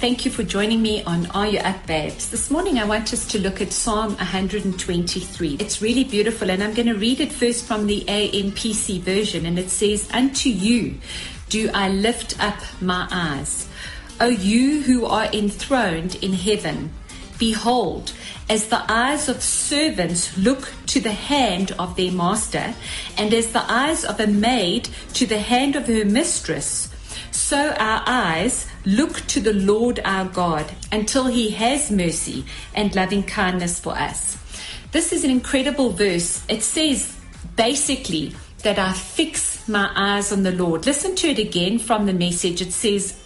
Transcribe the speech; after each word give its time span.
thank 0.00 0.24
you 0.24 0.30
for 0.30 0.42
joining 0.42 0.80
me 0.80 1.04
on 1.04 1.26
Are 1.32 1.46
You 1.46 1.58
Up, 1.58 1.86
Babes? 1.86 2.30
This 2.30 2.50
morning, 2.50 2.78
I 2.78 2.86
want 2.86 3.12
us 3.12 3.26
to 3.26 3.38
look 3.38 3.60
at 3.60 3.70
Psalm 3.70 4.16
123. 4.16 5.56
It's 5.60 5.82
really 5.82 6.04
beautiful, 6.04 6.50
and 6.50 6.62
I'm 6.62 6.72
going 6.72 6.88
to 6.88 6.94
read 6.94 7.20
it 7.20 7.30
first 7.30 7.66
from 7.66 7.86
the 7.86 8.02
AMPC 8.06 9.00
version, 9.00 9.44
and 9.44 9.58
it 9.58 9.68
says, 9.68 10.10
Unto 10.10 10.48
you 10.48 10.94
do 11.50 11.70
I 11.74 11.90
lift 11.90 12.42
up 12.42 12.58
my 12.80 13.08
eyes, 13.10 13.68
O 14.22 14.28
you 14.28 14.80
who 14.80 15.04
are 15.04 15.26
enthroned 15.34 16.14
in 16.22 16.32
heaven. 16.32 16.94
Behold, 17.38 18.14
as 18.48 18.68
the 18.68 18.82
eyes 18.90 19.28
of 19.28 19.42
servants 19.42 20.34
look 20.38 20.72
to 20.86 21.00
the 21.00 21.12
hand 21.12 21.72
of 21.78 21.96
their 21.96 22.10
master, 22.12 22.74
and 23.18 23.34
as 23.34 23.52
the 23.52 23.70
eyes 23.70 24.06
of 24.06 24.18
a 24.18 24.26
maid 24.26 24.88
to 25.12 25.26
the 25.26 25.40
hand 25.40 25.76
of 25.76 25.88
her 25.88 26.06
mistress, 26.06 26.88
so 27.40 27.70
our 27.78 28.02
eyes 28.06 28.66
look 28.84 29.26
to 29.28 29.40
the 29.40 29.54
Lord 29.54 29.98
our 30.04 30.26
God 30.26 30.70
until 30.92 31.26
he 31.26 31.50
has 31.50 31.90
mercy 31.90 32.44
and 32.74 32.94
loving 32.94 33.22
kindness 33.22 33.80
for 33.80 33.94
us. 33.94 34.36
This 34.92 35.12
is 35.12 35.24
an 35.24 35.30
incredible 35.30 35.90
verse. 35.90 36.44
It 36.48 36.62
says 36.62 37.18
basically 37.56 38.34
that 38.62 38.78
I 38.78 38.92
fix 38.92 39.66
my 39.66 39.90
eyes 39.96 40.32
on 40.32 40.42
the 40.42 40.52
Lord. 40.52 40.84
Listen 40.84 41.16
to 41.16 41.28
it 41.28 41.38
again 41.38 41.78
from 41.78 42.04
the 42.04 42.12
message. 42.12 42.60
It 42.60 42.72
says, 42.72 43.18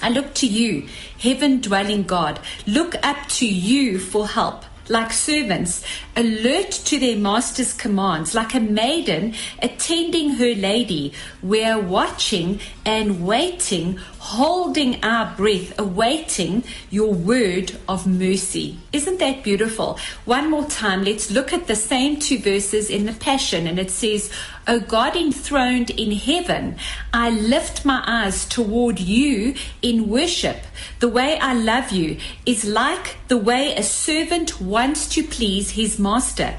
I 0.00 0.08
look 0.08 0.32
to 0.34 0.46
you, 0.46 0.88
heaven 1.18 1.60
dwelling 1.60 2.04
God. 2.04 2.40
Look 2.66 2.96
up 3.04 3.28
to 3.40 3.46
you 3.46 3.98
for 3.98 4.26
help 4.26 4.64
like 4.88 5.12
servants, 5.12 5.84
alert 6.16 6.70
to 6.70 6.98
their 6.98 7.16
master's 7.16 7.72
commands, 7.72 8.34
like 8.34 8.54
a 8.54 8.60
maiden 8.60 9.34
attending 9.62 10.30
her 10.30 10.54
lady. 10.54 11.12
We're 11.42 11.80
watching 11.80 12.60
and 12.84 13.26
waiting, 13.26 13.98
holding 14.24 15.04
our 15.04 15.36
breath, 15.36 15.78
awaiting 15.78 16.64
your 16.88 17.12
word 17.12 17.70
of 17.86 18.06
mercy. 18.06 18.78
Isn't 18.90 19.18
that 19.18 19.44
beautiful? 19.44 19.98
One 20.24 20.50
more 20.50 20.64
time, 20.64 21.04
let's 21.04 21.30
look 21.30 21.52
at 21.52 21.66
the 21.66 21.76
same 21.76 22.18
two 22.18 22.38
verses 22.38 22.88
in 22.88 23.04
the 23.04 23.12
Passion, 23.12 23.66
and 23.66 23.78
it 23.78 23.90
says, 23.90 24.32
O 24.66 24.80
God 24.80 25.14
enthroned 25.14 25.90
in 25.90 26.12
heaven, 26.12 26.76
I 27.12 27.28
lift 27.28 27.84
my 27.84 28.02
eyes 28.06 28.46
toward 28.46 28.98
you 28.98 29.56
in 29.82 30.08
worship. 30.08 30.56
The 31.00 31.10
way 31.10 31.38
I 31.38 31.52
love 31.52 31.92
you 31.92 32.16
is 32.46 32.64
like 32.64 33.18
the 33.28 33.36
way 33.36 33.74
a 33.74 33.82
servant 33.82 34.58
wants 34.58 35.06
to 35.10 35.22
please 35.22 35.72
his 35.72 35.98
master, 35.98 36.56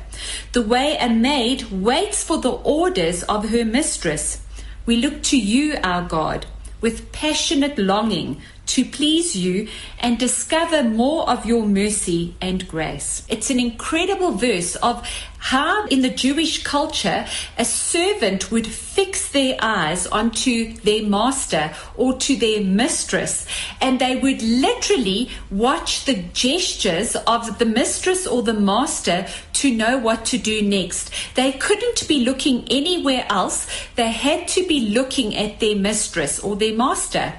the 0.51 0.61
way 0.61 0.97
a 0.97 1.09
maid 1.09 1.71
waits 1.71 2.23
for 2.23 2.37
the 2.37 2.51
orders 2.51 3.23
of 3.23 3.49
her 3.49 3.65
mistress. 3.65 4.43
We 4.85 4.97
look 4.97 5.23
to 5.23 5.39
you, 5.39 5.77
our 5.81 6.07
God, 6.07 6.45
with 6.85 7.11
passionate 7.11 7.79
longing 7.79 8.39
to 8.67 8.85
please 8.85 9.35
you 9.35 9.67
and 9.99 10.17
discover 10.17 10.83
more 10.83 11.29
of 11.29 11.45
your 11.45 11.65
mercy 11.65 12.35
and 12.41 12.67
grace. 12.67 13.23
It's 13.29 13.49
an 13.49 13.59
incredible 13.59 14.31
verse 14.31 14.75
of 14.77 15.07
how, 15.45 15.85
in 15.87 16.01
the 16.01 16.09
Jewish 16.09 16.63
culture, 16.63 17.27
a 17.55 17.65
servant 17.65 18.51
would 18.51 18.65
fix 18.65 19.29
their 19.29 19.55
eyes 19.61 20.07
onto 20.07 20.73
their 20.77 21.03
master 21.03 21.71
or 21.95 22.17
to 22.17 22.35
their 22.35 22.61
mistress, 22.61 23.45
and 23.79 23.99
they 23.99 24.15
would 24.15 24.41
literally 24.41 25.29
watch 25.51 26.05
the 26.05 26.15
gestures 26.33 27.15
of 27.27 27.59
the 27.59 27.65
mistress 27.65 28.25
or 28.25 28.41
the 28.41 28.53
master 28.53 29.27
to 29.53 29.71
know 29.71 29.99
what 29.99 30.25
to 30.25 30.39
do 30.39 30.63
next. 30.63 31.11
They 31.35 31.51
couldn't 31.51 32.07
be 32.07 32.25
looking 32.25 32.65
anywhere 32.67 33.27
else, 33.29 33.67
they 33.95 34.11
had 34.11 34.47
to 34.49 34.67
be 34.67 34.89
looking 34.89 35.35
at 35.35 35.59
their 35.59 35.75
mistress 35.75 36.39
or 36.39 36.55
their 36.55 36.73
master. 36.73 37.33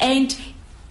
And 0.00 0.36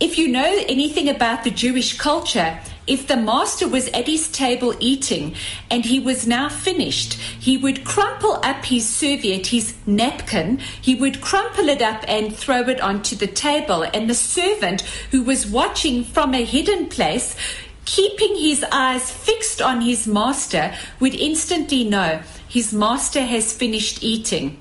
if 0.03 0.17
you 0.17 0.27
know 0.27 0.61
anything 0.67 1.07
about 1.07 1.45
the 1.45 1.49
Jewish 1.49 1.97
culture, 1.97 2.59
if 2.87 3.07
the 3.07 3.15
master 3.15 3.69
was 3.69 3.87
at 3.89 4.05
his 4.05 4.29
table 4.29 4.75
eating 4.81 5.33
and 5.71 5.85
he 5.85 5.97
was 5.97 6.27
now 6.27 6.49
finished, 6.49 7.13
he 7.13 7.55
would 7.55 7.85
crumple 7.85 8.37
up 8.43 8.65
his 8.65 8.85
serviette, 8.85 9.47
his 9.47 9.73
napkin, 9.85 10.59
he 10.81 10.93
would 10.93 11.21
crumple 11.21 11.69
it 11.69 11.81
up 11.81 12.03
and 12.05 12.35
throw 12.35 12.63
it 12.63 12.81
onto 12.81 13.15
the 13.15 13.27
table. 13.27 13.85
And 13.93 14.09
the 14.09 14.13
servant 14.13 14.81
who 15.11 15.23
was 15.23 15.47
watching 15.47 16.03
from 16.03 16.33
a 16.33 16.43
hidden 16.43 16.87
place, 16.87 17.37
keeping 17.85 18.35
his 18.35 18.65
eyes 18.73 19.09
fixed 19.09 19.61
on 19.61 19.79
his 19.79 20.05
master, 20.05 20.75
would 20.99 21.15
instantly 21.15 21.85
know 21.85 22.21
his 22.49 22.73
master 22.73 23.21
has 23.21 23.53
finished 23.53 24.03
eating. 24.03 24.59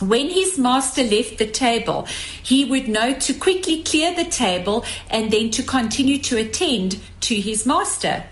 When 0.00 0.28
his 0.30 0.58
master 0.58 1.02
left 1.02 1.38
the 1.38 1.46
table, 1.46 2.06
he 2.42 2.64
would 2.64 2.86
know 2.86 3.14
to 3.14 3.34
quickly 3.34 3.82
clear 3.82 4.14
the 4.14 4.24
table 4.24 4.84
and 5.08 5.30
then 5.30 5.50
to 5.52 5.62
continue 5.62 6.18
to 6.18 6.36
attend 6.36 6.98
to 7.22 7.34
his 7.34 7.64
master. 7.64 8.24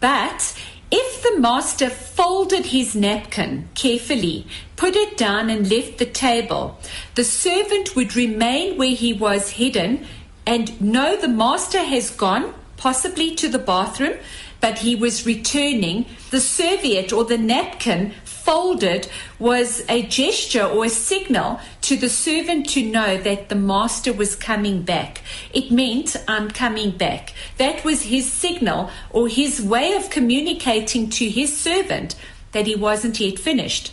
But 0.00 0.54
if 0.90 1.22
the 1.22 1.38
master 1.40 1.90
folded 1.90 2.66
his 2.66 2.94
napkin 2.94 3.68
carefully, 3.74 4.46
put 4.76 4.96
it 4.96 5.16
down, 5.16 5.50
and 5.50 5.70
left 5.70 5.98
the 5.98 6.06
table, 6.06 6.78
the 7.14 7.24
servant 7.24 7.96
would 7.96 8.14
remain 8.14 8.78
where 8.78 8.94
he 8.94 9.12
was 9.12 9.50
hidden 9.50 10.06
and 10.46 10.80
know 10.80 11.16
the 11.16 11.28
master 11.28 11.82
has 11.82 12.10
gone, 12.10 12.54
possibly 12.76 13.34
to 13.34 13.48
the 13.48 13.58
bathroom, 13.58 14.14
but 14.60 14.78
he 14.78 14.94
was 14.94 15.26
returning. 15.26 16.06
The 16.30 16.40
serviette 16.40 17.12
or 17.12 17.24
the 17.24 17.36
napkin 17.36 18.14
folded 18.48 19.06
was 19.38 19.84
a 19.90 20.00
gesture 20.04 20.64
or 20.64 20.86
a 20.86 20.88
signal 20.88 21.60
to 21.82 21.98
the 21.98 22.08
servant 22.08 22.66
to 22.66 22.82
know 22.82 23.18
that 23.18 23.50
the 23.50 23.54
master 23.54 24.10
was 24.10 24.34
coming 24.34 24.80
back. 24.80 25.20
It 25.52 25.70
meant, 25.70 26.16
I'm 26.26 26.50
coming 26.50 26.92
back. 26.92 27.34
That 27.58 27.84
was 27.84 28.04
his 28.04 28.32
signal 28.32 28.88
or 29.10 29.28
his 29.28 29.60
way 29.60 29.92
of 29.92 30.08
communicating 30.08 31.10
to 31.10 31.28
his 31.28 31.54
servant 31.54 32.14
that 32.52 32.66
he 32.66 32.74
wasn't 32.74 33.20
yet 33.20 33.38
finished. 33.38 33.92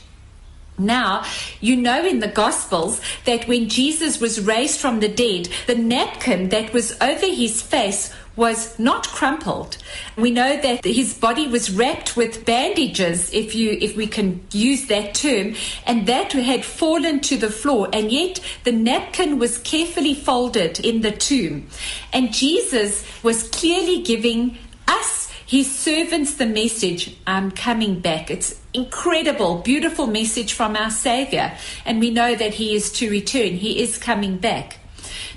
Now, 0.78 1.26
you 1.60 1.76
know 1.76 2.06
in 2.06 2.20
the 2.20 2.30
Gospels 2.30 3.02
that 3.26 3.50
when 3.50 3.68
Jesus 3.68 4.22
was 4.22 4.40
raised 4.40 4.80
from 4.80 5.02
the 5.02 5.10
dead, 5.10 5.50
the 5.68 5.76
napkin 5.76 6.48
that 6.50 6.72
was 6.72 6.96
over 7.02 7.28
his 7.28 7.62
face 7.62 8.14
was 8.36 8.78
not 8.78 9.08
crumpled. 9.08 9.78
We 10.18 10.32
know 10.32 10.60
that 10.62 10.84
his 10.84 11.14
body 11.14 11.48
was 11.48 11.72
wrapped 11.72 12.18
with 12.18 12.46
bandages, 12.46 13.34
if 13.34 13.56
you 13.56 13.78
if 13.80 13.96
we 13.96 14.08
can 14.08 14.46
use 14.52 14.88
that 14.88 15.14
term, 15.16 15.56
and 15.86 16.08
that 16.08 16.34
had 16.34 16.66
fallen 16.66 17.20
to 17.22 17.38
the 17.38 17.50
floor, 17.50 17.88
and 17.94 18.12
yet 18.12 18.40
the 18.64 18.72
napkin 18.72 19.40
was 19.40 19.58
carefully 19.60 20.14
folded 20.14 20.80
in 20.80 21.02
the 21.02 21.12
tomb. 21.12 21.68
And 22.12 22.34
Jesus 22.34 23.06
was 23.24 23.50
clearly 23.50 24.02
giving 24.02 24.58
us 24.88 25.32
his 25.46 25.74
servants 25.74 26.34
the 26.34 26.46
message, 26.46 27.16
I'm 27.28 27.52
coming 27.52 28.00
back. 28.00 28.32
It's 28.32 28.60
incredible, 28.74 29.60
beautiful 29.60 30.08
message 30.08 30.54
from 30.54 30.76
our 30.76 30.90
Savior. 30.90 31.56
And 31.86 32.00
we 32.00 32.10
know 32.10 32.36
that 32.36 32.56
he 32.56 32.76
is 32.76 32.92
to 32.94 33.10
return. 33.10 33.54
He 33.54 33.80
is 33.80 34.00
coming 34.00 34.38
back. 34.38 34.80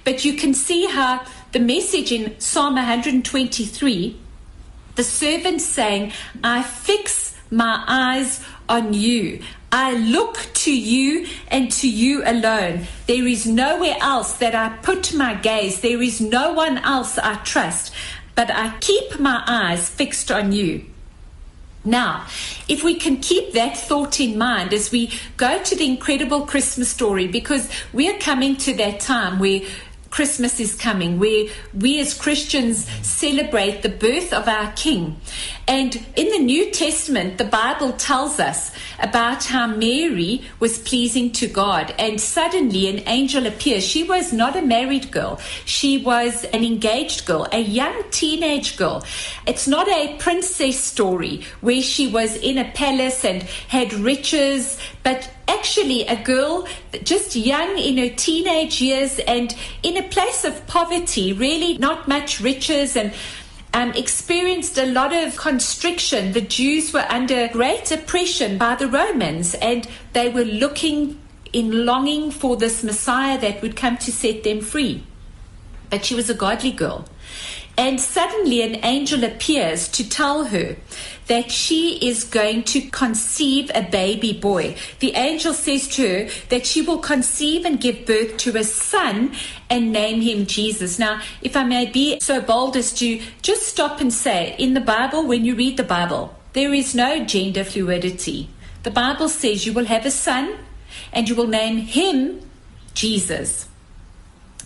But 0.05 0.25
you 0.25 0.35
can 0.35 0.55
see 0.55 0.87
how 0.87 1.27
the 1.53 1.61
message 1.61 2.13
in 2.13 2.39
Psalm 2.39 2.75
123, 2.75 4.21
the 4.97 5.05
servant 5.05 5.61
saying, 5.61 6.13
I 6.45 6.63
fix 6.63 7.37
my 7.51 7.83
eyes 7.87 8.45
on 8.69 8.93
you. 8.93 9.41
I 9.73 9.95
look 9.95 10.49
to 10.55 10.77
you 10.77 11.27
and 11.49 11.71
to 11.73 11.89
you 11.89 12.23
alone. 12.25 12.87
There 13.07 13.27
is 13.27 13.47
nowhere 13.47 13.97
else 14.01 14.35
that 14.35 14.55
I 14.55 14.77
put 14.79 15.15
my 15.15 15.35
gaze. 15.35 15.81
There 15.81 16.03
is 16.03 16.21
no 16.21 16.53
one 16.53 16.79
else 16.79 17.19
I 17.19 17.37
trust, 17.37 17.95
but 18.35 18.51
I 18.51 18.77
keep 18.81 19.19
my 19.19 19.43
eyes 19.47 19.89
fixed 19.89 20.31
on 20.31 20.53
you. 20.53 20.85
Now, 21.85 22.27
if 22.69 22.83
we 22.83 22.97
can 22.97 23.19
keep 23.19 23.53
that 23.53 23.77
thought 23.77 24.21
in 24.21 24.37
mind 24.37 24.75
as 24.75 24.91
we 24.91 25.13
go 25.37 25.63
to 25.63 25.77
the 25.77 25.87
incredible 25.87 26.45
Christmas 26.45 26.91
story, 26.91 27.27
because 27.27 27.71
we 27.93 28.11
are 28.11 28.19
coming 28.19 28.57
to 28.57 28.75
that 28.75 29.01
time 29.01 29.39
where 29.39 29.61
Christmas 30.19 30.59
is 30.59 30.75
coming, 30.75 31.21
where 31.21 31.45
we 31.73 32.01
as 32.01 32.13
Christians 32.13 32.91
celebrate 33.07 33.83
the 33.83 33.89
birth 33.89 34.33
of 34.33 34.49
our 34.49 34.73
King. 34.73 35.15
And 35.69 35.95
in 36.17 36.31
the 36.31 36.41
New 36.41 36.73
Testament, 36.73 37.39
the 37.39 37.45
Bible 37.45 37.93
tells 37.93 38.41
us 38.41 38.73
about 38.99 39.45
how 39.45 39.69
Mary 39.69 40.43
was 40.59 40.81
pleasing 40.81 41.31
to 41.35 41.47
God. 41.47 41.95
And 42.01 42.21
suddenly 42.21 42.89
an 42.89 43.09
angel 43.09 43.47
appears. 43.47 43.85
She 43.85 44.03
was 44.03 44.33
not 44.33 44.57
a 44.57 44.61
married 44.61 45.13
girl, 45.13 45.39
she 45.65 45.99
was 45.99 46.43
an 46.47 46.65
engaged 46.65 47.25
girl, 47.25 47.47
a 47.53 47.61
young 47.61 48.03
teenage 48.11 48.77
girl. 48.77 49.05
It's 49.47 49.69
not 49.69 49.87
a 49.87 50.17
princess 50.19 50.81
story 50.81 51.45
where 51.61 51.81
she 51.81 52.09
was 52.09 52.35
in 52.35 52.59
a 52.59 52.73
palace 52.73 53.25
and 53.25 53.43
had 53.69 53.93
riches, 53.93 54.81
but 55.05 55.31
actually 55.49 56.07
a 56.07 56.23
girl 56.23 56.67
just 57.03 57.35
young 57.35 57.79
in 57.79 57.97
her 57.99 58.15
teenage 58.15 58.81
years 58.81 59.19
and 59.21 59.57
in 59.83 59.97
a 59.97 60.03
place 60.03 60.45
of 60.45 60.67
poverty, 60.67 61.33
really 61.33 61.79
not 61.79 62.07
much 62.07 62.41
riches 62.41 62.97
and 62.97 63.13
um, 63.75 63.91
experienced 63.93 64.79
a 64.79 64.87
lot 64.87 65.13
of 65.13 65.37
constriction. 65.37 66.33
The 66.33 66.41
Jews 66.41 66.93
were 66.93 67.07
under 67.09 67.49
great 67.49 67.91
oppression 67.91 68.59
by 68.59 68.75
the 68.77 68.89
Romans 68.89 69.55
and 69.55 69.89
they 70.13 70.29
were 70.29 70.45
looking 70.45 71.21
in 71.53 71.87
longing 71.87 72.31
for 72.31 72.57
this 72.57 72.85
Messiah 72.85 73.41
that 73.41 73.63
would 73.63 73.77
come 73.77 73.97
to 73.99 74.13
set 74.13 74.45
them 74.45 74.61
free. 74.61 75.05
but 75.91 76.05
she 76.05 76.15
was 76.15 76.29
a 76.31 76.35
godly 76.35 76.73
girl. 76.73 77.07
And 77.79 78.01
suddenly 78.01 78.61
an 78.61 78.85
angel 78.85 79.23
appears 79.23 79.87
to 79.91 80.07
tell 80.07 80.47
her 80.47 80.77
that 81.29 81.53
she 81.53 81.97
is 82.05 82.25
going 82.25 82.65
to 82.65 82.81
conceive 82.91 83.71
a 83.73 83.83
baby 83.83 84.33
boy. 84.33 84.75
The 84.99 85.13
angel 85.13 85.55
says 85.55 85.87
to 85.95 86.03
her 86.03 86.31
that 86.49 86.67
she 86.67 86.83
will 86.83 86.99
conceive 86.99 87.65
and 87.65 87.81
give 87.81 88.05
birth 88.05 88.37
to 88.39 88.57
a 88.57 88.65
son 88.65 89.33
and 89.71 89.93
name 89.93 90.23
him 90.23 90.45
Jesus. 90.45 90.99
Now, 90.99 91.23
if 91.41 91.57
I 91.57 91.63
may 91.63 91.87
be 91.87 92.19
so 92.19 92.41
bold 92.41 92.77
as 92.77 92.93
to 92.95 93.21
just 93.43 93.63
stop 93.69 94.01
and 94.01 94.13
say, 94.13 94.57
in 94.59 94.75
the 94.75 94.81
Bible, 94.81 95.25
when 95.25 95.45
you 95.45 95.55
read 95.55 95.77
the 95.77 95.85
Bible, 95.85 96.35
there 96.55 96.75
is 96.75 96.97
no 96.97 97.25
gender 97.25 97.63
fluidity. 97.63 98.49
The 98.83 98.91
Bible 98.91 99.29
says 99.29 99.67
you 99.67 99.73
will 99.73 99.85
have 99.85 100.05
a 100.05 100.11
son 100.11 100.59
and 101.13 101.29
you 101.29 101.37
will 101.37 101.47
name 101.47 101.79
him 101.79 102.41
Jesus. 102.95 103.69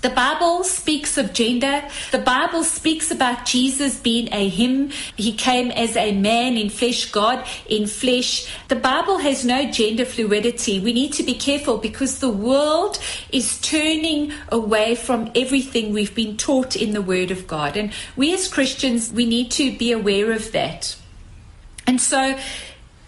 The 0.02 0.10
Bible 0.10 0.64
speaks 0.64 1.16
of 1.16 1.32
gender. 1.32 1.88
The 2.10 2.18
Bible 2.18 2.64
speaks 2.64 3.12
about 3.12 3.46
Jesus 3.46 3.96
being 3.96 4.28
a 4.32 4.48
him. 4.48 4.90
He 5.16 5.32
came 5.32 5.70
as 5.70 5.96
a 5.96 6.10
man 6.10 6.56
in 6.56 6.70
flesh, 6.70 7.10
God 7.12 7.46
in 7.68 7.86
flesh. 7.86 8.52
The 8.66 8.74
Bible 8.74 9.18
has 9.18 9.44
no 9.44 9.70
gender 9.70 10.04
fluidity. 10.04 10.80
We 10.80 10.92
need 10.92 11.12
to 11.14 11.22
be 11.22 11.34
careful 11.34 11.78
because 11.78 12.18
the 12.18 12.28
world 12.28 12.98
is 13.30 13.60
turning 13.60 14.32
away 14.48 14.96
from 14.96 15.30
everything 15.36 15.92
we've 15.92 16.16
been 16.16 16.36
taught 16.36 16.74
in 16.74 16.94
the 16.94 17.02
Word 17.02 17.30
of 17.30 17.46
God. 17.46 17.76
And 17.76 17.92
we 18.16 18.34
as 18.34 18.48
Christians, 18.48 19.12
we 19.12 19.24
need 19.24 19.52
to 19.52 19.78
be 19.78 19.92
aware 19.92 20.32
of 20.32 20.50
that. 20.50 20.96
And 21.86 22.00
so 22.00 22.36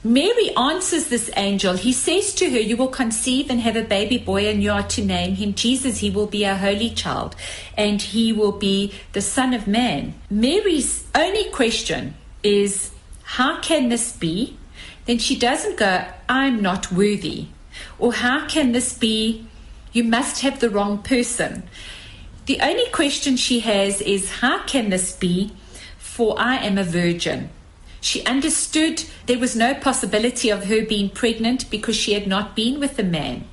Mary 0.06 0.54
answers 0.54 1.06
this 1.06 1.30
angel. 1.34 1.78
He 1.78 1.90
says 1.90 2.34
to 2.34 2.50
her, 2.50 2.58
You 2.58 2.76
will 2.76 2.88
conceive 2.88 3.48
and 3.48 3.58
have 3.62 3.74
a 3.74 3.82
baby 3.82 4.18
boy, 4.18 4.46
and 4.46 4.62
you 4.62 4.70
are 4.70 4.82
to 4.88 5.02
name 5.02 5.36
him 5.36 5.54
Jesus. 5.54 6.00
He 6.00 6.10
will 6.10 6.26
be 6.26 6.44
a 6.44 6.58
holy 6.58 6.90
child, 6.90 7.34
and 7.74 8.02
he 8.02 8.30
will 8.30 8.52
be 8.52 8.92
the 9.14 9.22
Son 9.22 9.54
of 9.54 9.66
Man. 9.66 10.12
Mary's 10.28 11.06
only 11.14 11.44
question 11.44 12.12
is, 12.42 12.90
How 13.22 13.62
can 13.62 13.88
this 13.88 14.12
be? 14.14 14.58
Then 15.06 15.16
she 15.16 15.38
doesn't 15.38 15.78
go, 15.78 16.04
I'm 16.28 16.60
not 16.60 16.92
worthy. 16.92 17.46
Or 17.98 18.12
how 18.12 18.46
can 18.46 18.72
this 18.72 18.92
be? 18.92 19.46
You 19.94 20.04
must 20.04 20.42
have 20.42 20.60
the 20.60 20.68
wrong 20.68 20.98
person. 20.98 21.62
The 22.44 22.60
only 22.60 22.90
question 22.90 23.38
she 23.38 23.60
has 23.60 24.02
is, 24.02 24.30
How 24.40 24.64
can 24.64 24.90
this 24.90 25.16
be? 25.16 25.52
For 25.96 26.38
I 26.38 26.56
am 26.56 26.76
a 26.76 26.84
virgin. 26.84 27.48
She 28.04 28.22
understood 28.26 29.04
there 29.24 29.38
was 29.38 29.56
no 29.56 29.72
possibility 29.72 30.50
of 30.50 30.66
her 30.66 30.84
being 30.84 31.08
pregnant 31.08 31.70
because 31.70 31.96
she 31.96 32.12
had 32.12 32.26
not 32.26 32.54
been 32.54 32.78
with 32.78 32.98
the 32.98 33.02
man. 33.02 33.44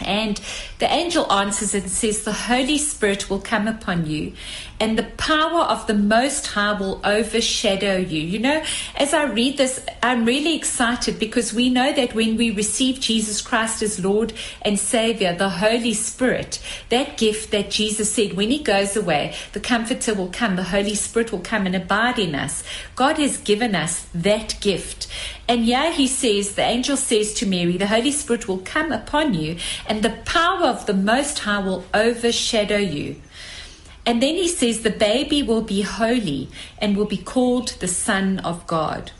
And 0.00 0.40
the 0.78 0.86
angel 0.86 1.30
answers 1.32 1.74
and 1.74 1.90
says, 1.90 2.22
The 2.22 2.32
Holy 2.32 2.78
Spirit 2.78 3.28
will 3.28 3.40
come 3.40 3.66
upon 3.66 4.06
you, 4.06 4.32
and 4.80 4.98
the 4.98 5.02
power 5.02 5.62
of 5.62 5.86
the 5.86 5.94
Most 5.94 6.46
High 6.48 6.78
will 6.78 7.00
overshadow 7.04 7.96
you. 7.96 8.20
You 8.20 8.38
know, 8.38 8.62
as 8.96 9.12
I 9.12 9.24
read 9.24 9.56
this, 9.56 9.84
I'm 10.02 10.24
really 10.24 10.54
excited 10.54 11.18
because 11.18 11.52
we 11.52 11.68
know 11.68 11.92
that 11.92 12.14
when 12.14 12.36
we 12.36 12.50
receive 12.50 13.00
Jesus 13.00 13.42
Christ 13.42 13.82
as 13.82 14.02
Lord 14.02 14.32
and 14.62 14.78
Savior, 14.78 15.34
the 15.34 15.48
Holy 15.48 15.94
Spirit, 15.94 16.62
that 16.90 17.16
gift 17.16 17.50
that 17.50 17.70
Jesus 17.70 18.12
said, 18.12 18.34
when 18.34 18.50
He 18.50 18.62
goes 18.62 18.96
away, 18.96 19.34
the 19.52 19.60
Comforter 19.60 20.14
will 20.14 20.30
come, 20.30 20.56
the 20.56 20.64
Holy 20.64 20.94
Spirit 20.94 21.32
will 21.32 21.40
come 21.40 21.66
and 21.66 21.74
abide 21.74 22.18
in 22.18 22.34
us. 22.34 22.62
God 22.94 23.18
has 23.18 23.38
given 23.38 23.74
us 23.74 24.06
that 24.14 24.56
gift. 24.60 25.08
And 25.48 25.66
yeah, 25.66 25.90
He 25.92 26.06
says, 26.06 26.54
the 26.54 26.62
angel 26.62 26.96
says 26.96 27.34
to 27.34 27.46
Mary, 27.46 27.76
the 27.76 27.86
Holy 27.86 28.12
Spirit 28.12 28.46
will 28.46 28.58
come 28.58 28.92
upon 28.92 29.34
you, 29.34 29.56
and 29.86 30.02
the 30.02 30.18
power 30.24 30.66
of 30.66 30.86
the 30.86 30.94
Most 30.94 31.40
High 31.40 31.58
will 31.58 31.84
overshadow 31.92 32.76
you. 32.76 33.16
And 34.08 34.22
then 34.22 34.36
he 34.36 34.48
says, 34.48 34.80
The 34.80 34.90
baby 34.90 35.42
will 35.42 35.60
be 35.60 35.82
holy 35.82 36.48
and 36.78 36.96
will 36.96 37.04
be 37.04 37.18
called 37.18 37.76
the 37.78 37.86
Son 37.86 38.38
of 38.38 38.66
God. 38.66 39.12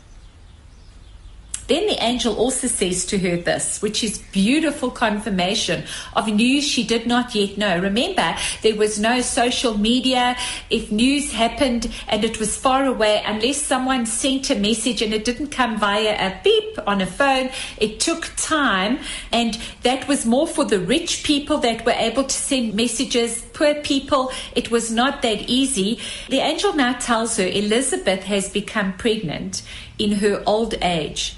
Then 1.69 1.85
the 1.85 2.03
angel 2.03 2.35
also 2.35 2.65
says 2.65 3.05
to 3.05 3.19
her 3.19 3.37
this, 3.37 3.79
which 3.79 4.03
is 4.03 4.17
beautiful 4.31 4.89
confirmation 4.89 5.83
of 6.15 6.27
news 6.27 6.67
she 6.67 6.83
did 6.83 7.05
not 7.05 7.35
yet 7.35 7.59
know. 7.59 7.79
Remember, 7.79 8.35
there 8.63 8.75
was 8.75 8.99
no 8.99 9.21
social 9.21 9.77
media. 9.77 10.35
If 10.71 10.91
news 10.91 11.31
happened 11.31 11.93
and 12.07 12.23
it 12.23 12.39
was 12.39 12.57
far 12.57 12.85
away, 12.85 13.21
unless 13.23 13.61
someone 13.61 14.07
sent 14.07 14.49
a 14.49 14.55
message 14.55 15.03
and 15.03 15.13
it 15.13 15.23
didn't 15.23 15.49
come 15.49 15.77
via 15.77 16.15
a 16.17 16.41
beep 16.43 16.79
on 16.87 17.01
a 17.01 17.05
phone, 17.05 17.51
it 17.77 17.99
took 17.99 18.31
time. 18.35 18.97
And 19.31 19.59
that 19.83 20.07
was 20.07 20.25
more 20.25 20.47
for 20.47 20.65
the 20.65 20.79
rich 20.79 21.23
people 21.23 21.59
that 21.59 21.85
were 21.85 21.91
able 21.91 22.23
to 22.23 22.35
send 22.35 22.73
messages. 22.73 23.43
Poor 23.53 23.75
people, 23.75 24.31
it 24.55 24.71
was 24.71 24.89
not 24.89 25.21
that 25.21 25.47
easy. 25.47 25.99
The 26.29 26.39
angel 26.39 26.73
now 26.73 26.93
tells 26.93 27.37
her 27.37 27.45
Elizabeth 27.45 28.23
has 28.23 28.49
become 28.49 28.93
pregnant 28.93 29.61
in 29.99 30.13
her 30.13 30.41
old 30.47 30.73
age. 30.81 31.35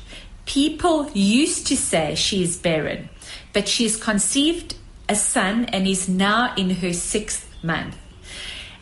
People 0.51 1.09
used 1.13 1.65
to 1.67 1.77
say 1.77 2.13
she 2.13 2.43
is 2.43 2.57
barren, 2.57 3.07
but 3.53 3.69
she 3.69 3.83
has 3.83 3.95
conceived 3.95 4.75
a 5.07 5.15
son 5.15 5.63
and 5.71 5.87
is 5.87 6.09
now 6.09 6.53
in 6.57 6.71
her 6.71 6.91
sixth 6.91 7.49
month. 7.63 7.95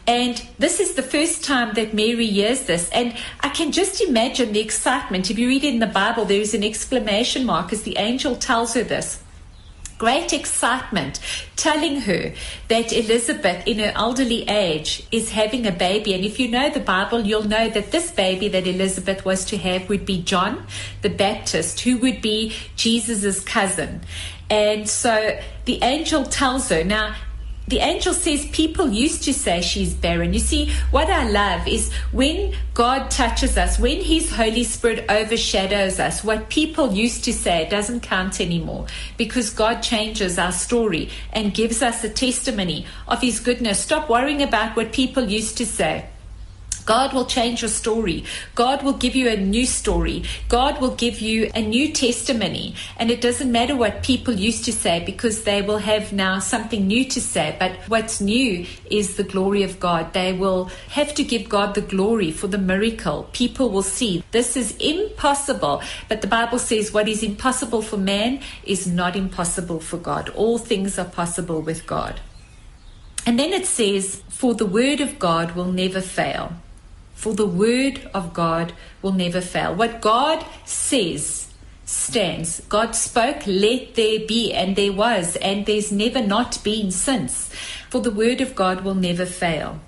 And 0.07 0.43
this 0.57 0.79
is 0.79 0.95
the 0.95 1.03
first 1.03 1.43
time 1.43 1.75
that 1.75 1.93
Mary 1.93 2.25
hears 2.25 2.63
this. 2.63 2.89
And 2.89 3.15
I 3.41 3.49
can 3.49 3.71
just 3.71 4.01
imagine 4.01 4.51
the 4.51 4.61
excitement. 4.61 5.29
If 5.29 5.37
you 5.37 5.47
read 5.47 5.63
it 5.63 5.71
in 5.71 5.79
the 5.79 5.85
Bible, 5.85 6.25
there 6.25 6.41
is 6.41 6.55
an 6.55 6.63
exclamation 6.63 7.45
mark 7.45 7.71
as 7.71 7.83
the 7.83 7.97
angel 7.97 8.35
tells 8.35 8.73
her 8.73 8.81
this 8.81 9.21
great 9.99 10.33
excitement, 10.33 11.19
telling 11.55 12.01
her 12.01 12.33
that 12.69 12.91
Elizabeth, 12.91 13.67
in 13.67 13.77
her 13.77 13.91
elderly 13.93 14.49
age, 14.49 15.05
is 15.11 15.29
having 15.29 15.67
a 15.67 15.71
baby. 15.71 16.15
And 16.15 16.25
if 16.25 16.39
you 16.39 16.47
know 16.47 16.71
the 16.71 16.79
Bible, 16.79 17.21
you'll 17.27 17.43
know 17.43 17.69
that 17.69 17.91
this 17.91 18.09
baby 18.09 18.47
that 18.47 18.65
Elizabeth 18.65 19.23
was 19.25 19.45
to 19.45 19.57
have 19.57 19.87
would 19.89 20.05
be 20.05 20.23
John 20.23 20.65
the 21.03 21.09
Baptist, 21.09 21.81
who 21.81 21.97
would 21.97 22.21
be 22.21 22.55
Jesus' 22.75 23.43
cousin. 23.43 24.01
And 24.49 24.89
so 24.89 25.39
the 25.65 25.83
angel 25.83 26.23
tells 26.23 26.69
her, 26.69 26.83
now 26.83 27.13
the 27.69 27.77
angel 27.77 28.15
says 28.15 28.47
people 28.47 28.89
used 28.89 29.23
to 29.23 29.33
say 29.33 29.61
she's 29.61 29.93
barren. 29.93 30.33
You 30.33 30.39
see, 30.39 30.71
what 30.89 31.07
I 31.07 31.29
love 31.29 31.67
is 31.67 31.93
when 32.11 32.55
God 32.73 33.11
touches 33.11 33.57
us, 33.57 33.77
when 33.77 34.01
His 34.01 34.31
Holy 34.31 34.63
Spirit 34.63 35.05
overshadows 35.07 35.99
us, 35.99 36.23
what 36.23 36.49
people 36.49 36.93
used 36.93 37.23
to 37.25 37.33
say 37.33 37.69
doesn't 37.69 37.99
count 37.99 38.41
anymore 38.41 38.87
because 39.17 39.51
God 39.51 39.81
changes 39.81 40.39
our 40.39 40.51
story 40.51 41.09
and 41.31 41.53
gives 41.53 41.83
us 41.83 42.03
a 42.03 42.09
testimony 42.09 42.87
of 43.07 43.21
His 43.21 43.39
goodness. 43.39 43.79
Stop 43.79 44.09
worrying 44.09 44.41
about 44.41 44.75
what 44.75 44.91
people 44.91 45.25
used 45.25 45.55
to 45.57 45.65
say. 45.67 46.09
God 46.89 47.13
will 47.13 47.25
change 47.25 47.61
your 47.61 47.69
story. 47.69 48.23
God 48.55 48.81
will 48.81 48.93
give 48.93 49.15
you 49.15 49.29
a 49.29 49.37
new 49.37 49.67
story. 49.67 50.23
God 50.47 50.81
will 50.81 50.95
give 50.95 51.19
you 51.21 51.51
a 51.53 51.61
new 51.61 51.93
testimony. 51.93 52.73
And 52.97 53.11
it 53.11 53.21
doesn't 53.21 53.51
matter 53.51 53.75
what 53.75 54.01
people 54.01 54.33
used 54.33 54.65
to 54.65 54.73
say 54.73 55.05
because 55.05 55.43
they 55.43 55.61
will 55.61 55.77
have 55.77 56.11
now 56.11 56.39
something 56.39 56.87
new 56.87 57.05
to 57.05 57.21
say. 57.21 57.55
But 57.59 57.73
what's 57.89 58.19
new 58.19 58.65
is 58.89 59.17
the 59.17 59.23
glory 59.23 59.61
of 59.61 59.79
God. 59.79 60.13
They 60.13 60.33
will 60.33 60.71
have 60.87 61.13
to 61.13 61.23
give 61.23 61.47
God 61.47 61.75
the 61.75 61.81
glory 61.81 62.31
for 62.31 62.47
the 62.47 62.57
miracle. 62.57 63.29
People 63.33 63.69
will 63.69 63.83
see 63.83 64.23
this 64.31 64.57
is 64.57 64.75
impossible. 64.77 65.83
But 66.07 66.21
the 66.21 66.27
Bible 66.27 66.57
says 66.57 66.91
what 66.91 67.07
is 67.07 67.21
impossible 67.21 67.83
for 67.83 67.97
man 67.97 68.41
is 68.63 68.87
not 68.87 69.15
impossible 69.15 69.79
for 69.79 69.97
God. 69.97 70.29
All 70.29 70.57
things 70.57 70.97
are 70.97 71.05
possible 71.05 71.61
with 71.61 71.85
God. 71.85 72.19
And 73.27 73.37
then 73.37 73.53
it 73.53 73.67
says, 73.67 74.23
For 74.29 74.55
the 74.55 74.65
word 74.65 75.01
of 75.01 75.19
God 75.19 75.55
will 75.55 75.71
never 75.71 76.01
fail 76.01 76.53
for 77.19 77.33
the 77.33 77.45
word 77.45 78.09
of 78.13 78.33
God 78.33 78.71
will 79.01 79.11
never 79.11 79.41
fail. 79.41 79.75
What 79.75 79.99
God 79.99 80.45
says 80.63 81.51
stands. 81.83 82.61
God 82.69 82.95
spoke, 82.95 83.45
let 83.45 83.95
there 83.95 84.19
be, 84.25 84.53
and 84.53 84.77
there 84.77 84.93
was, 84.93 85.35
and 85.35 85.65
there's 85.65 85.91
never 85.91 86.25
not 86.25 86.63
been 86.63 86.91
since. 86.91 87.53
For 87.89 87.99
the 87.99 88.09
word 88.09 88.39
of 88.39 88.55
God 88.55 88.85
will 88.85 88.95
never 88.95 89.25
fail. 89.25 89.81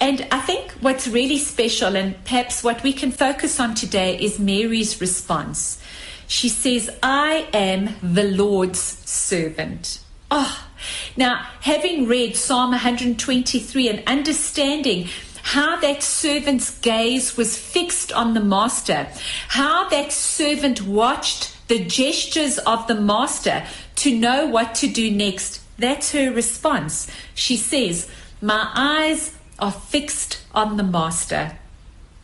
And 0.00 0.26
I 0.30 0.40
think 0.40 0.72
what's 0.80 1.06
really 1.06 1.36
special, 1.36 1.96
and 1.96 2.24
perhaps 2.24 2.64
what 2.64 2.82
we 2.82 2.94
can 2.94 3.12
focus 3.12 3.60
on 3.60 3.74
today, 3.74 4.16
is 4.18 4.38
Mary's 4.38 5.02
response. 5.02 5.82
She 6.26 6.48
says, 6.48 6.88
I 7.02 7.46
am 7.52 7.96
the 8.02 8.24
Lord's 8.24 8.80
servant. 8.80 10.00
Oh, 10.30 10.66
now 11.14 11.46
having 11.60 12.06
read 12.08 12.36
Psalm 12.36 12.70
123 12.70 13.88
and 13.90 14.02
understanding 14.06 15.08
how 15.54 15.76
that 15.76 16.02
servant's 16.02 16.80
gaze 16.80 17.36
was 17.36 17.56
fixed 17.56 18.12
on 18.12 18.34
the 18.34 18.40
master, 18.40 19.06
how 19.46 19.88
that 19.88 20.10
servant 20.10 20.82
watched 20.82 21.56
the 21.68 21.78
gestures 21.84 22.58
of 22.58 22.84
the 22.88 22.94
master 22.96 23.64
to 23.94 24.18
know 24.18 24.46
what 24.46 24.74
to 24.74 24.88
do 24.88 25.12
next. 25.12 25.60
That's 25.78 26.10
her 26.10 26.32
response. 26.32 27.08
She 27.36 27.56
says, 27.56 28.10
My 28.42 28.68
eyes 28.74 29.36
are 29.60 29.70
fixed 29.70 30.42
on 30.52 30.76
the 30.76 30.82
master. 30.82 31.56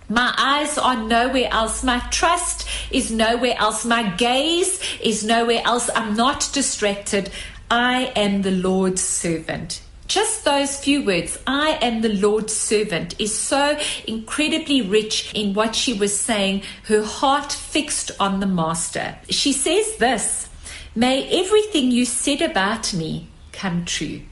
My 0.09 0.35
eyes 0.37 0.77
are 0.77 1.01
nowhere 1.01 1.51
else. 1.53 1.85
My 1.85 2.01
trust 2.11 2.67
is 2.91 3.13
nowhere 3.13 3.55
else. 3.59 3.85
My 3.85 4.11
gaze 4.11 4.83
is 5.01 5.23
nowhere 5.23 5.63
else. 5.65 5.89
I'm 5.95 6.17
not 6.17 6.51
distracted. 6.53 7.31
I 7.71 8.13
am 8.17 8.43
the 8.43 8.51
Lord's 8.51 9.03
servant. 9.03 9.83
Just 10.11 10.45
those 10.45 10.77
few 10.77 11.05
words, 11.05 11.39
I 11.47 11.79
am 11.81 12.01
the 12.01 12.09
Lord's 12.13 12.53
servant, 12.53 13.15
is 13.21 13.33
so 13.33 13.79
incredibly 14.09 14.83
rich 14.83 15.33
in 15.35 15.55
what 15.55 15.77
she 15.77 15.93
was 15.93 16.19
saying, 16.19 16.65
her 16.87 17.05
heart 17.05 17.53
fixed 17.53 18.11
on 18.19 18.41
the 18.41 18.47
Master. 18.47 19.17
She 19.29 19.53
says 19.53 19.99
this 19.99 20.49
May 20.97 21.29
everything 21.29 21.93
you 21.93 22.05
said 22.05 22.43
about 22.43 22.93
me 22.93 23.29
come 23.53 23.85
true. 23.85 24.23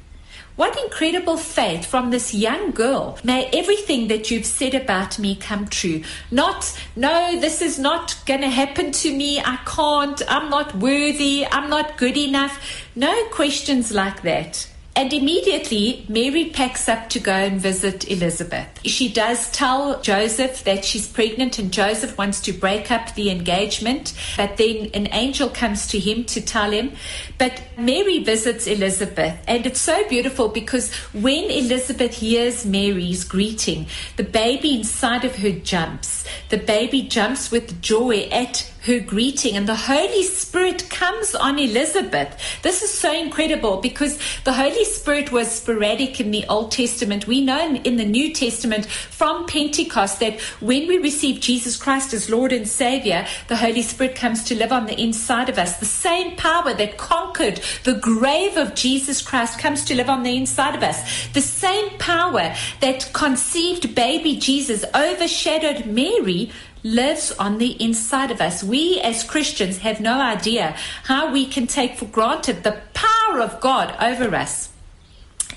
What 0.56 0.76
incredible 0.82 1.36
faith 1.36 1.86
from 1.86 2.10
this 2.10 2.34
young 2.34 2.72
girl. 2.72 3.16
May 3.22 3.48
everything 3.52 4.08
that 4.08 4.32
you've 4.32 4.46
said 4.46 4.74
about 4.74 5.20
me 5.20 5.36
come 5.36 5.68
true. 5.68 6.02
Not, 6.32 6.76
no, 6.96 7.38
this 7.38 7.62
is 7.62 7.78
not 7.78 8.16
going 8.26 8.40
to 8.40 8.50
happen 8.50 8.90
to 8.90 9.16
me. 9.16 9.38
I 9.38 9.60
can't. 9.64 10.20
I'm 10.28 10.50
not 10.50 10.74
worthy. 10.74 11.46
I'm 11.46 11.70
not 11.70 11.98
good 11.98 12.16
enough. 12.16 12.58
No 12.96 13.26
questions 13.26 13.92
like 13.92 14.22
that. 14.22 14.66
And 14.98 15.12
immediately, 15.12 16.04
Mary 16.08 16.46
packs 16.46 16.88
up 16.88 17.08
to 17.10 17.20
go 17.20 17.32
and 17.32 17.60
visit 17.60 18.10
Elizabeth. 18.10 18.66
She 18.84 19.08
does 19.08 19.48
tell 19.52 20.00
Joseph 20.00 20.64
that 20.64 20.84
she's 20.84 21.06
pregnant, 21.06 21.56
and 21.60 21.72
Joseph 21.72 22.18
wants 22.18 22.40
to 22.40 22.52
break 22.52 22.90
up 22.90 23.14
the 23.14 23.30
engagement. 23.30 24.12
But 24.36 24.56
then 24.56 24.90
an 24.94 25.06
angel 25.12 25.50
comes 25.50 25.86
to 25.92 26.00
him 26.00 26.24
to 26.24 26.40
tell 26.40 26.72
him. 26.72 26.94
But 27.38 27.62
Mary 27.78 28.24
visits 28.24 28.66
Elizabeth, 28.66 29.38
and 29.46 29.64
it's 29.66 29.80
so 29.80 30.02
beautiful 30.08 30.48
because 30.48 30.92
when 31.14 31.44
Elizabeth 31.44 32.14
hears 32.14 32.66
Mary's 32.66 33.22
greeting, 33.22 33.86
the 34.16 34.24
baby 34.24 34.74
inside 34.74 35.24
of 35.24 35.36
her 35.36 35.52
jumps. 35.52 36.24
The 36.48 36.58
baby 36.58 37.02
jumps 37.02 37.52
with 37.52 37.80
joy 37.80 38.28
at 38.32 38.68
her 38.88 38.98
greeting, 39.00 39.56
and 39.56 39.68
the 39.68 39.74
Holy 39.74 40.22
Spirit 40.22 40.88
comes 40.88 41.34
on 41.34 41.58
Elizabeth. 41.58 42.36
This 42.62 42.82
is 42.82 42.90
so 42.90 43.12
incredible 43.12 43.76
because 43.76 44.18
the 44.44 44.54
Holy 44.54 44.84
Spirit 44.84 45.30
was 45.30 45.50
sporadic 45.50 46.20
in 46.20 46.30
the 46.30 46.46
Old 46.48 46.72
Testament. 46.72 47.26
We 47.26 47.42
know 47.42 47.74
in 47.74 47.96
the 47.96 48.04
New 48.04 48.32
Testament 48.32 48.86
from 48.86 49.46
Pentecost 49.46 50.20
that 50.20 50.40
when 50.60 50.88
we 50.88 50.96
receive 50.96 51.40
Jesus 51.40 51.76
Christ 51.76 52.14
as 52.14 52.30
Lord 52.30 52.50
and 52.50 52.66
Savior, 52.66 53.26
the 53.48 53.56
Holy 53.56 53.82
Spirit 53.82 54.16
comes 54.16 54.42
to 54.44 54.56
live 54.56 54.72
on 54.72 54.86
the 54.86 54.98
inside 55.00 55.50
of 55.50 55.58
us. 55.58 55.76
The 55.78 55.84
same 55.84 56.34
power 56.36 56.72
that 56.72 56.96
conquered 56.96 57.60
the 57.84 57.94
grave 57.94 58.56
of 58.56 58.74
Jesus 58.74 59.20
Christ 59.20 59.58
comes 59.58 59.84
to 59.84 59.94
live 59.94 60.08
on 60.08 60.22
the 60.22 60.36
inside 60.36 60.74
of 60.74 60.82
us. 60.82 61.28
The 61.28 61.42
same 61.42 61.90
power 61.98 62.54
that 62.80 63.10
conceived 63.12 63.94
baby 63.94 64.36
Jesus 64.36 64.84
overshadowed 64.94 65.84
Mary 65.84 66.50
lives 66.82 67.32
on 67.32 67.58
the 67.58 67.82
inside 67.82 68.30
of 68.30 68.40
us. 68.40 68.62
We 68.62 69.00
as 69.00 69.24
Christians 69.24 69.78
have 69.78 70.00
no 70.00 70.20
idea 70.20 70.76
how 71.04 71.32
we 71.32 71.46
can 71.46 71.66
take 71.66 71.96
for 71.96 72.06
granted 72.06 72.62
the 72.62 72.80
power 72.94 73.40
of 73.40 73.60
God 73.60 73.94
over 74.00 74.34
us. 74.34 74.70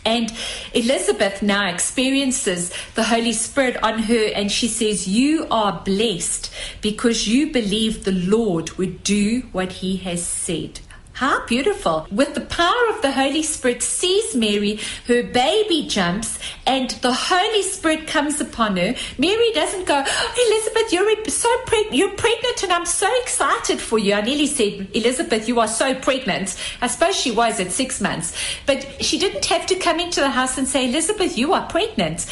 And 0.03 0.33
Elizabeth 0.73 1.43
now 1.43 1.69
experiences 1.69 2.73
the 2.95 3.03
Holy 3.03 3.33
Spirit 3.33 3.77
on 3.83 3.99
her, 3.99 4.31
and 4.33 4.51
she 4.51 4.67
says, 4.67 5.07
You 5.07 5.45
are 5.51 5.81
blessed 5.85 6.51
because 6.81 7.27
you 7.27 7.51
believe 7.51 8.03
the 8.03 8.11
Lord 8.11 8.71
would 8.77 9.03
do 9.03 9.41
what 9.51 9.73
he 9.73 9.97
has 9.97 10.25
said. 10.25 10.79
How 11.21 11.45
beautiful. 11.45 12.07
With 12.09 12.33
the 12.33 12.41
power 12.41 12.89
of 12.89 13.03
the 13.03 13.11
Holy 13.11 13.43
Spirit, 13.43 13.83
sees 13.83 14.33
Mary, 14.33 14.79
her 15.05 15.21
baby 15.21 15.85
jumps, 15.87 16.39
and 16.65 16.89
the 17.03 17.13
Holy 17.13 17.61
Spirit 17.61 18.07
comes 18.07 18.41
upon 18.41 18.75
her. 18.77 18.95
Mary 19.19 19.51
doesn't 19.53 19.85
go, 19.85 20.03
oh, 20.03 20.47
Elizabeth, 20.49 20.91
you're 20.91 21.29
so 21.29 21.55
pregnant, 21.67 21.95
you're 21.95 22.17
pregnant, 22.17 22.63
and 22.63 22.73
I'm 22.73 22.87
so 22.87 23.07
excited 23.21 23.79
for 23.79 23.99
you. 23.99 24.15
I 24.15 24.21
nearly 24.21 24.47
said, 24.47 24.87
Elizabeth, 24.95 25.47
you 25.47 25.59
are 25.59 25.67
so 25.67 25.93
pregnant. 25.93 26.59
I 26.81 26.87
suppose 26.87 27.15
she 27.15 27.29
was 27.29 27.59
at 27.59 27.71
six 27.71 28.01
months. 28.01 28.35
But 28.65 29.03
she 29.03 29.19
didn't 29.19 29.45
have 29.45 29.67
to 29.67 29.75
come 29.75 29.99
into 29.99 30.21
the 30.21 30.31
house 30.31 30.57
and 30.57 30.67
say, 30.67 30.89
Elizabeth, 30.89 31.37
you 31.37 31.53
are 31.53 31.69
pregnant. 31.69 32.25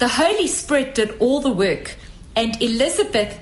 The 0.00 0.08
Holy 0.08 0.48
Spirit 0.48 0.94
did 0.94 1.16
all 1.18 1.40
the 1.40 1.50
work. 1.50 1.96
And 2.36 2.60
Elizabeth 2.60 3.38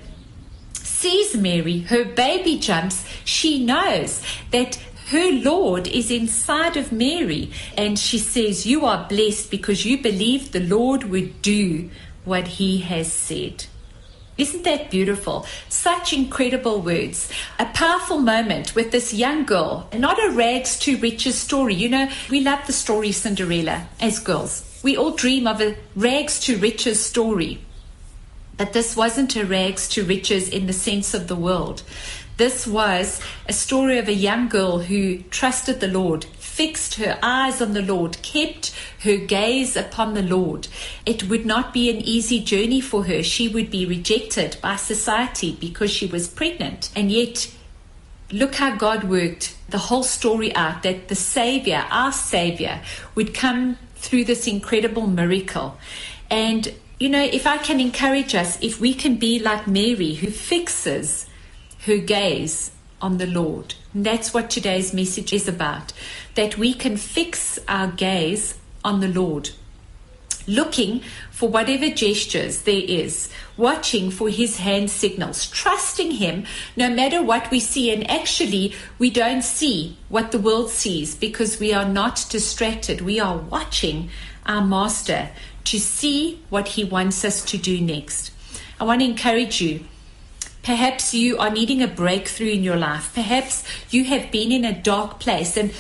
sees 1.00 1.34
Mary, 1.34 1.78
her 1.88 2.04
baby 2.04 2.58
jumps, 2.58 3.06
she 3.24 3.64
knows 3.64 4.22
that 4.50 4.76
her 5.08 5.32
Lord 5.32 5.88
is 5.88 6.10
inside 6.10 6.76
of 6.76 6.92
Mary. 6.92 7.50
And 7.76 7.98
she 7.98 8.18
says, 8.18 8.66
You 8.66 8.84
are 8.84 9.08
blessed 9.08 9.50
because 9.50 9.86
you 9.86 10.02
believe 10.02 10.52
the 10.52 10.60
Lord 10.60 11.04
would 11.04 11.40
do 11.40 11.88
what 12.24 12.46
he 12.58 12.78
has 12.78 13.10
said. 13.10 13.64
Isn't 14.36 14.64
that 14.64 14.90
beautiful? 14.90 15.46
Such 15.68 16.12
incredible 16.12 16.80
words. 16.80 17.30
A 17.58 17.66
powerful 17.66 18.18
moment 18.18 18.74
with 18.74 18.90
this 18.90 19.12
young 19.12 19.44
girl, 19.44 19.88
not 19.96 20.22
a 20.22 20.30
rags 20.30 20.78
to 20.80 20.98
riches 20.98 21.36
story. 21.36 21.74
You 21.74 21.88
know, 21.88 22.10
we 22.30 22.40
love 22.40 22.66
the 22.66 22.72
story 22.72 23.12
Cinderella 23.12 23.88
as 24.00 24.18
girls. 24.18 24.80
We 24.82 24.96
all 24.96 25.12
dream 25.12 25.46
of 25.46 25.60
a 25.60 25.76
rags 25.96 26.40
to 26.40 26.56
riches 26.56 27.04
story. 27.04 27.58
But 28.60 28.74
this 28.74 28.94
wasn't 28.94 29.36
a 29.36 29.46
rags 29.46 29.88
to 29.88 30.04
riches 30.04 30.46
in 30.46 30.66
the 30.66 30.74
sense 30.74 31.14
of 31.14 31.28
the 31.28 31.34
world. 31.34 31.82
This 32.36 32.66
was 32.66 33.18
a 33.48 33.54
story 33.54 33.96
of 33.96 34.06
a 34.06 34.12
young 34.12 34.50
girl 34.50 34.80
who 34.80 35.22
trusted 35.30 35.80
the 35.80 35.88
Lord, 35.88 36.24
fixed 36.24 36.96
her 36.96 37.18
eyes 37.22 37.62
on 37.62 37.72
the 37.72 37.80
Lord, 37.80 38.20
kept 38.20 38.74
her 39.02 39.16
gaze 39.16 39.76
upon 39.76 40.12
the 40.12 40.22
Lord. 40.22 40.68
It 41.06 41.26
would 41.30 41.46
not 41.46 41.72
be 41.72 41.88
an 41.88 42.02
easy 42.02 42.38
journey 42.38 42.82
for 42.82 43.04
her. 43.04 43.22
She 43.22 43.48
would 43.48 43.70
be 43.70 43.86
rejected 43.86 44.58
by 44.60 44.76
society 44.76 45.56
because 45.58 45.90
she 45.90 46.04
was 46.04 46.28
pregnant. 46.28 46.90
And 46.94 47.10
yet, 47.10 47.50
look 48.30 48.56
how 48.56 48.76
God 48.76 49.04
worked 49.04 49.56
the 49.70 49.78
whole 49.78 50.02
story 50.02 50.54
out 50.54 50.82
that 50.82 51.08
the 51.08 51.14
Savior, 51.14 51.86
our 51.90 52.12
Savior, 52.12 52.82
would 53.14 53.32
come 53.32 53.78
through 53.94 54.26
this 54.26 54.46
incredible 54.46 55.06
miracle. 55.06 55.78
And 56.30 56.74
you 57.00 57.08
know, 57.08 57.22
if 57.22 57.46
I 57.46 57.56
can 57.56 57.80
encourage 57.80 58.34
us, 58.34 58.58
if 58.62 58.78
we 58.78 58.92
can 58.92 59.16
be 59.16 59.38
like 59.38 59.66
Mary 59.66 60.14
who 60.14 60.30
fixes 60.30 61.26
her 61.86 61.96
gaze 61.96 62.72
on 63.00 63.16
the 63.16 63.26
Lord. 63.26 63.74
That's 63.94 64.34
what 64.34 64.50
today's 64.50 64.92
message 64.92 65.32
is 65.32 65.48
about. 65.48 65.94
That 66.34 66.58
we 66.58 66.74
can 66.74 66.98
fix 66.98 67.58
our 67.66 67.88
gaze 67.88 68.58
on 68.84 69.00
the 69.00 69.08
Lord. 69.08 69.50
Looking 70.46 71.00
for 71.30 71.48
whatever 71.48 71.88
gestures 71.88 72.62
there 72.62 72.82
is, 72.82 73.30
watching 73.56 74.10
for 74.10 74.28
his 74.28 74.58
hand 74.58 74.90
signals, 74.90 75.48
trusting 75.48 76.12
him 76.12 76.44
no 76.76 76.90
matter 76.90 77.22
what 77.22 77.50
we 77.50 77.60
see. 77.60 77.90
And 77.90 78.08
actually, 78.10 78.74
we 78.98 79.08
don't 79.08 79.42
see 79.42 79.96
what 80.10 80.32
the 80.32 80.38
world 80.38 80.68
sees 80.68 81.14
because 81.14 81.58
we 81.58 81.72
are 81.72 81.88
not 81.88 82.26
distracted. 82.28 83.00
We 83.00 83.18
are 83.18 83.38
watching 83.38 84.10
our 84.44 84.64
master 84.64 85.30
to 85.64 85.78
see 85.78 86.42
what 86.48 86.68
He 86.68 86.84
wants 86.84 87.24
us 87.24 87.44
to 87.46 87.58
do 87.58 87.80
next. 87.80 88.32
I 88.78 88.84
want 88.84 89.00
to 89.00 89.06
encourage 89.06 89.60
you. 89.60 89.84
Perhaps 90.62 91.14
you 91.14 91.38
are 91.38 91.50
needing 91.50 91.82
a 91.82 91.88
breakthrough 91.88 92.50
in 92.50 92.62
your 92.62 92.76
life. 92.76 93.12
Perhaps 93.14 93.64
you 93.90 94.04
have 94.04 94.30
been 94.30 94.52
in 94.52 94.64
a 94.64 94.78
dark 94.78 95.18
place. 95.18 95.56
And 95.56 95.72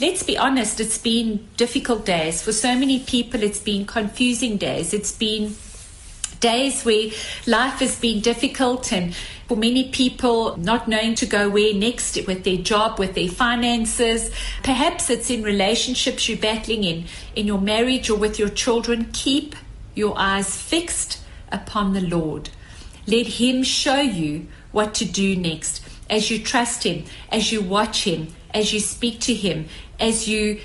let's 0.00 0.22
be 0.22 0.36
honest, 0.36 0.80
it's 0.80 0.98
been 0.98 1.46
difficult 1.56 2.06
days. 2.06 2.42
For 2.42 2.52
so 2.52 2.74
many 2.74 3.00
people, 3.00 3.42
it's 3.42 3.60
been 3.60 3.86
confusing 3.86 4.56
days. 4.56 4.94
It's 4.94 5.12
been 5.12 5.54
days 6.44 6.84
where 6.84 7.08
life 7.46 7.78
has 7.78 7.98
been 7.98 8.20
difficult 8.20 8.92
and 8.92 9.14
for 9.48 9.56
many 9.56 9.88
people 9.88 10.56
not 10.58 10.86
knowing 10.86 11.14
to 11.14 11.24
go 11.24 11.48
where 11.48 11.72
next 11.72 12.18
with 12.26 12.44
their 12.44 12.58
job, 12.58 12.98
with 12.98 13.14
their 13.14 13.28
finances. 13.28 14.30
Perhaps 14.62 15.08
it's 15.08 15.30
in 15.30 15.42
relationships 15.42 16.28
you're 16.28 16.36
battling 16.36 16.84
in, 16.84 17.06
in 17.34 17.46
your 17.46 17.60
marriage 17.60 18.10
or 18.10 18.18
with 18.18 18.38
your 18.38 18.50
children. 18.50 19.08
Keep 19.12 19.56
your 19.94 20.14
eyes 20.18 20.54
fixed 20.54 21.22
upon 21.50 21.94
the 21.94 22.02
Lord. 22.02 22.50
Let 23.06 23.26
Him 23.26 23.62
show 23.62 24.00
you 24.00 24.46
what 24.70 24.92
to 24.94 25.06
do 25.06 25.36
next 25.36 25.80
as 26.10 26.30
you 26.30 26.38
trust 26.38 26.84
Him, 26.84 27.04
as 27.30 27.52
you 27.52 27.62
watch 27.62 28.04
Him, 28.04 28.28
as 28.52 28.74
you 28.74 28.80
speak 28.80 29.20
to 29.20 29.34
Him, 29.34 29.66
as 29.98 30.28
you 30.28 30.60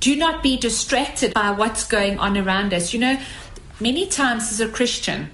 do 0.00 0.14
not 0.14 0.42
be 0.42 0.56
distracted 0.56 1.34
by 1.34 1.50
what's 1.50 1.84
going 1.84 2.18
on 2.18 2.36
around 2.36 2.72
us. 2.72 2.92
You 2.92 3.00
know, 3.00 3.20
many 3.80 4.06
times 4.06 4.50
as 4.50 4.60
a 4.60 4.68
Christian, 4.68 5.30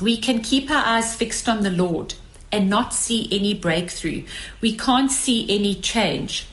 we 0.00 0.16
can 0.16 0.40
keep 0.40 0.70
our 0.70 0.84
eyes 0.84 1.14
fixed 1.14 1.48
on 1.48 1.62
the 1.62 1.70
Lord 1.70 2.14
and 2.52 2.68
not 2.68 2.92
see 2.92 3.28
any 3.30 3.54
breakthrough. 3.54 4.24
We 4.60 4.76
can't 4.76 5.10
see 5.10 5.46
any 5.48 5.74
change. 5.74 6.46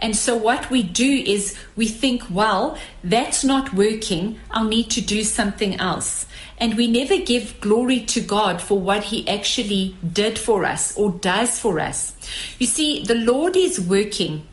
And 0.00 0.16
so, 0.16 0.36
what 0.36 0.70
we 0.70 0.82
do 0.82 1.22
is 1.26 1.56
we 1.76 1.86
think, 1.86 2.24
well, 2.30 2.76
that's 3.02 3.44
not 3.44 3.72
working. 3.72 4.38
I'll 4.50 4.68
need 4.68 4.90
to 4.90 5.00
do 5.00 5.24
something 5.24 5.78
else. 5.80 6.26
And 6.58 6.76
we 6.76 6.86
never 6.86 7.18
give 7.18 7.60
glory 7.60 8.00
to 8.00 8.20
God 8.20 8.60
for 8.60 8.78
what 8.78 9.04
He 9.04 9.26
actually 9.28 9.96
did 10.12 10.38
for 10.38 10.64
us 10.64 10.96
or 10.96 11.10
does 11.10 11.58
for 11.58 11.80
us. 11.80 12.14
You 12.58 12.66
see, 12.66 13.02
the 13.04 13.14
Lord 13.14 13.56
is 13.56 13.80
working 13.80 14.46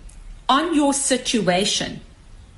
on 0.47 0.73
your 0.73 0.93
situation 0.93 2.01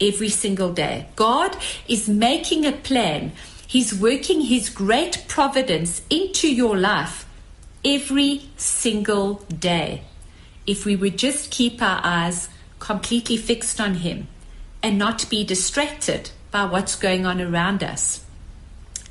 every 0.02 0.30
single 0.30 0.74
day. 0.74 1.08
God 1.16 1.56
is 1.88 2.10
making 2.10 2.66
a 2.66 2.72
plan 2.72 3.32
He's 3.72 3.94
working 3.98 4.42
His 4.42 4.70
great 4.70 5.24
providence 5.30 6.02
into 6.10 6.54
your 6.54 6.76
life 6.76 7.26
every 7.86 8.50
single 8.58 9.36
day. 9.48 10.02
If 10.68 10.84
we 10.84 10.98
would 10.98 11.18
just 11.18 11.52
keep 11.52 11.82
our 11.82 12.02
eyes 12.04 12.50
completely 12.80 13.38
fixed 13.38 13.80
on 13.80 13.94
Him 14.04 14.28
and 14.84 14.98
not 14.98 15.30
be 15.30 15.46
distracted 15.46 16.32
by 16.52 16.66
what's 16.66 16.98
going 16.98 17.26
on 17.26 17.40
around 17.40 17.82
us. 17.82 18.26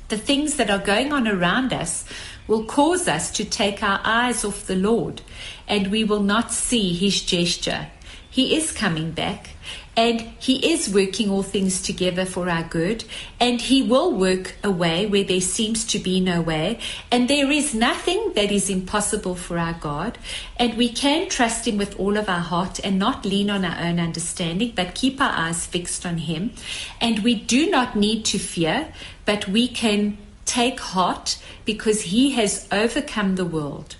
The 0.09 0.17
things 0.19 0.57
that 0.57 0.69
are 0.69 0.77
going 0.77 1.11
on 1.11 1.27
around 1.27 1.73
us 1.73 2.05
will 2.45 2.65
cause 2.65 3.07
us 3.07 3.31
to 3.31 3.43
take 3.43 3.81
our 3.81 3.99
eyes 4.03 4.45
off 4.45 4.67
the 4.67 4.75
Lord 4.75 5.23
and 5.67 5.87
we 5.87 6.03
will 6.03 6.21
not 6.21 6.51
see 6.51 6.93
his 6.93 7.21
gesture. 7.21 7.87
He 8.29 8.55
is 8.55 8.71
coming 8.71 9.09
back 9.11 9.51
and 9.95 10.21
he 10.39 10.71
is 10.71 10.93
working 10.93 11.29
all 11.29 11.43
things 11.43 11.81
together 11.81 12.25
for 12.25 12.49
our 12.49 12.63
good. 12.63 13.03
And 13.41 13.59
he 13.59 13.81
will 13.81 14.13
work 14.13 14.55
a 14.63 14.71
way 14.71 15.05
where 15.05 15.25
there 15.25 15.41
seems 15.41 15.83
to 15.87 15.99
be 15.99 16.21
no 16.21 16.41
way. 16.41 16.79
And 17.11 17.27
there 17.27 17.51
is 17.51 17.73
nothing 17.73 18.31
that 18.35 18.51
is 18.51 18.69
impossible 18.69 19.35
for 19.35 19.57
our 19.57 19.73
God. 19.73 20.17
And 20.55 20.77
we 20.77 20.87
can 20.87 21.27
trust 21.27 21.67
him 21.67 21.77
with 21.77 21.99
all 21.99 22.15
of 22.15 22.29
our 22.29 22.39
heart 22.39 22.79
and 22.83 22.97
not 22.97 23.25
lean 23.25 23.49
on 23.49 23.65
our 23.65 23.77
own 23.83 23.99
understanding 23.99 24.71
but 24.75 24.95
keep 24.95 25.19
our 25.19 25.33
eyes 25.33 25.65
fixed 25.65 26.05
on 26.05 26.19
him. 26.19 26.53
And 27.01 27.19
we 27.19 27.35
do 27.35 27.69
not 27.69 27.95
need 27.95 28.23
to 28.25 28.39
fear 28.39 28.93
but 29.25 29.47
we 29.47 29.67
can 29.67 30.17
take 30.45 30.79
heart 30.79 31.37
because 31.65 32.03
he 32.03 32.31
has 32.31 32.67
overcome 32.71 33.35
the 33.35 33.45
world. 33.45 33.97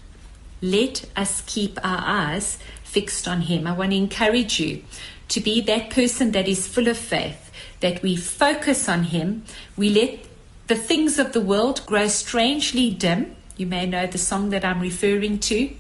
Let 0.61 1.05
us 1.15 1.41
keep 1.45 1.77
our 1.83 2.01
eyes 2.05 2.57
fixed 2.83 3.27
on 3.27 3.41
him. 3.41 3.67
I 3.67 3.71
want 3.73 3.91
to 3.91 3.97
encourage 3.97 4.59
you 4.59 4.83
to 5.31 5.39
be 5.39 5.61
that 5.61 5.89
person 5.89 6.31
that 6.31 6.45
is 6.45 6.67
full 6.67 6.89
of 6.89 6.97
faith, 6.97 7.51
that 7.79 8.01
we 8.03 8.17
focus 8.17 8.89
on 8.89 9.05
Him, 9.05 9.43
we 9.77 9.89
let 9.89 10.19
the 10.67 10.75
things 10.75 11.17
of 11.17 11.31
the 11.31 11.39
world 11.39 11.85
grow 11.85 12.07
strangely 12.07 12.91
dim. 12.91 13.35
You 13.55 13.65
may 13.65 13.85
know 13.85 14.07
the 14.07 14.17
song 14.17 14.49
that 14.49 14.65
I'm 14.65 14.81
referring 14.81 15.39
to. 15.39 15.73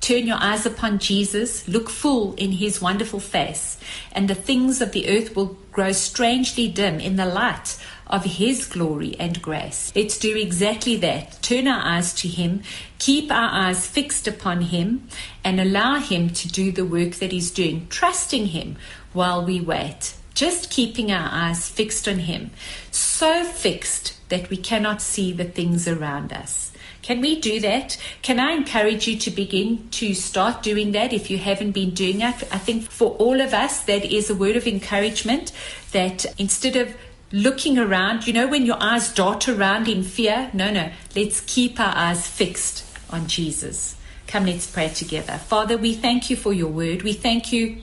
Turn 0.00 0.26
your 0.26 0.36
eyes 0.40 0.66
upon 0.66 0.98
Jesus, 0.98 1.66
look 1.66 1.88
full 1.88 2.34
in 2.34 2.52
his 2.52 2.80
wonderful 2.80 3.18
face, 3.18 3.78
and 4.12 4.28
the 4.28 4.34
things 4.34 4.80
of 4.80 4.92
the 4.92 5.08
earth 5.08 5.34
will 5.34 5.56
grow 5.72 5.92
strangely 5.92 6.68
dim 6.68 7.00
in 7.00 7.16
the 7.16 7.26
light 7.26 7.76
of 8.08 8.24
His 8.24 8.66
glory 8.66 9.16
and 9.18 9.40
grace. 9.42 9.92
Let's 9.94 10.18
do 10.18 10.36
exactly 10.36 10.96
that. 10.96 11.40
Turn 11.42 11.66
our 11.66 11.80
eyes 11.84 12.14
to 12.14 12.28
Him, 12.28 12.62
keep 12.98 13.30
our 13.30 13.50
eyes 13.50 13.86
fixed 13.86 14.26
upon 14.26 14.62
Him, 14.62 15.08
and 15.44 15.60
allow 15.60 15.98
Him 15.98 16.30
to 16.30 16.48
do 16.48 16.72
the 16.72 16.84
work 16.84 17.14
that 17.16 17.32
He's 17.32 17.50
doing, 17.50 17.86
trusting 17.88 18.46
Him 18.46 18.76
while 19.12 19.44
we 19.44 19.60
wait. 19.60 20.14
Just 20.34 20.70
keeping 20.70 21.10
our 21.10 21.28
eyes 21.32 21.68
fixed 21.68 22.06
on 22.06 22.20
Him, 22.20 22.50
so 22.90 23.44
fixed 23.44 24.14
that 24.28 24.50
we 24.50 24.56
cannot 24.56 25.02
see 25.02 25.32
the 25.32 25.44
things 25.44 25.88
around 25.88 26.32
us. 26.32 26.70
Can 27.02 27.20
we 27.20 27.40
do 27.40 27.58
that? 27.60 27.96
Can 28.22 28.38
I 28.38 28.52
encourage 28.52 29.08
you 29.08 29.16
to 29.16 29.30
begin 29.30 29.88
to 29.92 30.12
start 30.14 30.62
doing 30.62 30.92
that 30.92 31.12
if 31.12 31.30
you 31.30 31.38
haven't 31.38 31.72
been 31.72 31.90
doing 31.90 32.20
it? 32.20 32.42
I 32.52 32.58
think 32.58 32.90
for 32.90 33.12
all 33.12 33.40
of 33.40 33.54
us, 33.54 33.80
that 33.84 34.04
is 34.04 34.28
a 34.28 34.34
word 34.34 34.56
of 34.56 34.66
encouragement 34.66 35.50
that 35.92 36.26
instead 36.38 36.76
of 36.76 36.94
looking 37.32 37.78
around, 37.78 38.26
you 38.26 38.32
know, 38.32 38.46
when 38.46 38.64
your 38.64 38.82
eyes 38.82 39.12
dart 39.12 39.48
around 39.48 39.88
in 39.88 40.02
fear. 40.02 40.50
No, 40.52 40.70
no. 40.70 40.90
Let's 41.14 41.40
keep 41.40 41.78
our 41.78 41.94
eyes 41.94 42.26
fixed 42.26 42.84
on 43.10 43.26
Jesus. 43.26 43.96
Come, 44.26 44.46
let's 44.46 44.66
pray 44.70 44.88
together. 44.88 45.38
Father, 45.38 45.76
we 45.76 45.94
thank 45.94 46.30
you 46.30 46.36
for 46.36 46.52
your 46.52 46.68
word. 46.68 47.02
We 47.02 47.12
thank 47.12 47.52
you 47.52 47.78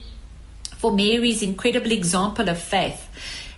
for 0.76 0.92
Mary's 0.92 1.42
incredible 1.42 1.92
example 1.92 2.48
of 2.48 2.58
faith. 2.58 3.08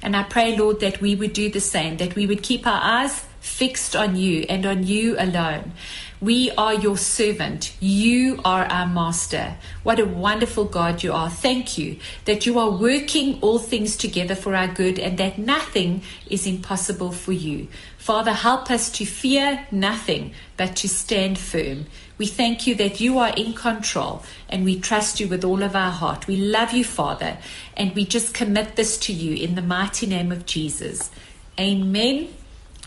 And 0.08 0.16
I 0.16 0.22
pray, 0.22 0.56
Lord, 0.56 0.80
that 0.80 1.02
we 1.02 1.14
would 1.14 1.34
do 1.34 1.50
the 1.50 1.60
same, 1.60 1.98
that 1.98 2.14
we 2.14 2.26
would 2.26 2.42
keep 2.42 2.66
our 2.66 2.80
eyes 2.82 3.26
fixed 3.40 3.94
on 3.94 4.16
you 4.16 4.46
and 4.48 4.64
on 4.64 4.86
you 4.86 5.16
alone. 5.18 5.72
We 6.18 6.50
are 6.52 6.72
your 6.72 6.96
servant. 6.96 7.76
You 7.78 8.40
are 8.42 8.64
our 8.64 8.86
master. 8.86 9.58
What 9.82 10.00
a 10.00 10.06
wonderful 10.06 10.64
God 10.64 11.02
you 11.02 11.12
are. 11.12 11.28
Thank 11.28 11.76
you 11.76 11.98
that 12.24 12.46
you 12.46 12.58
are 12.58 12.70
working 12.70 13.38
all 13.42 13.58
things 13.58 13.98
together 13.98 14.34
for 14.34 14.54
our 14.54 14.68
good 14.68 14.98
and 14.98 15.18
that 15.18 15.36
nothing 15.36 16.00
is 16.30 16.46
impossible 16.46 17.12
for 17.12 17.32
you. 17.32 17.68
Father, 17.98 18.32
help 18.32 18.70
us 18.70 18.88
to 18.92 19.04
fear 19.04 19.66
nothing 19.70 20.32
but 20.56 20.74
to 20.76 20.88
stand 20.88 21.38
firm. 21.38 21.84
We 22.18 22.26
thank 22.26 22.66
you 22.66 22.74
that 22.74 23.00
you 23.00 23.18
are 23.18 23.32
in 23.36 23.54
control 23.54 24.22
and 24.48 24.64
we 24.64 24.78
trust 24.78 25.20
you 25.20 25.28
with 25.28 25.44
all 25.44 25.62
of 25.62 25.74
our 25.74 25.92
heart. 25.92 26.26
We 26.26 26.36
love 26.36 26.72
you, 26.72 26.84
Father, 26.84 27.38
and 27.76 27.94
we 27.94 28.04
just 28.04 28.34
commit 28.34 28.76
this 28.76 28.98
to 28.98 29.12
you 29.12 29.36
in 29.36 29.54
the 29.54 29.62
mighty 29.62 30.06
name 30.06 30.32
of 30.32 30.44
Jesus. 30.44 31.10
Amen 31.58 32.28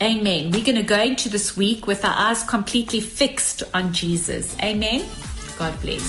Amen. 0.02 0.50
We're 0.50 0.64
going 0.64 0.78
to 0.78 0.84
go 0.84 1.00
into 1.00 1.30
this 1.30 1.56
week 1.56 1.86
with 1.86 2.04
our 2.04 2.16
eyes 2.16 2.42
completely 2.42 3.02
fixed 3.02 3.62
on 3.72 3.94
Jesus. 3.94 4.58
Amen. 4.60 5.06
God 5.60 5.80
bless. 5.82 6.02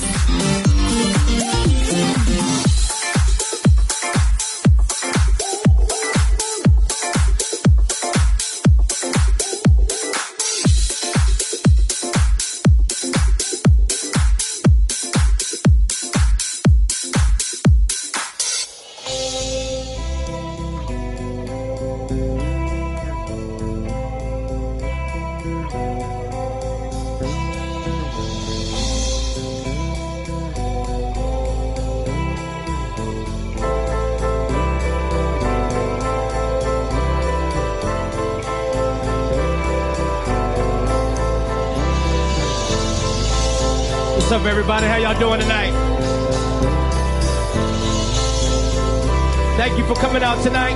Tonight. 50.42 50.74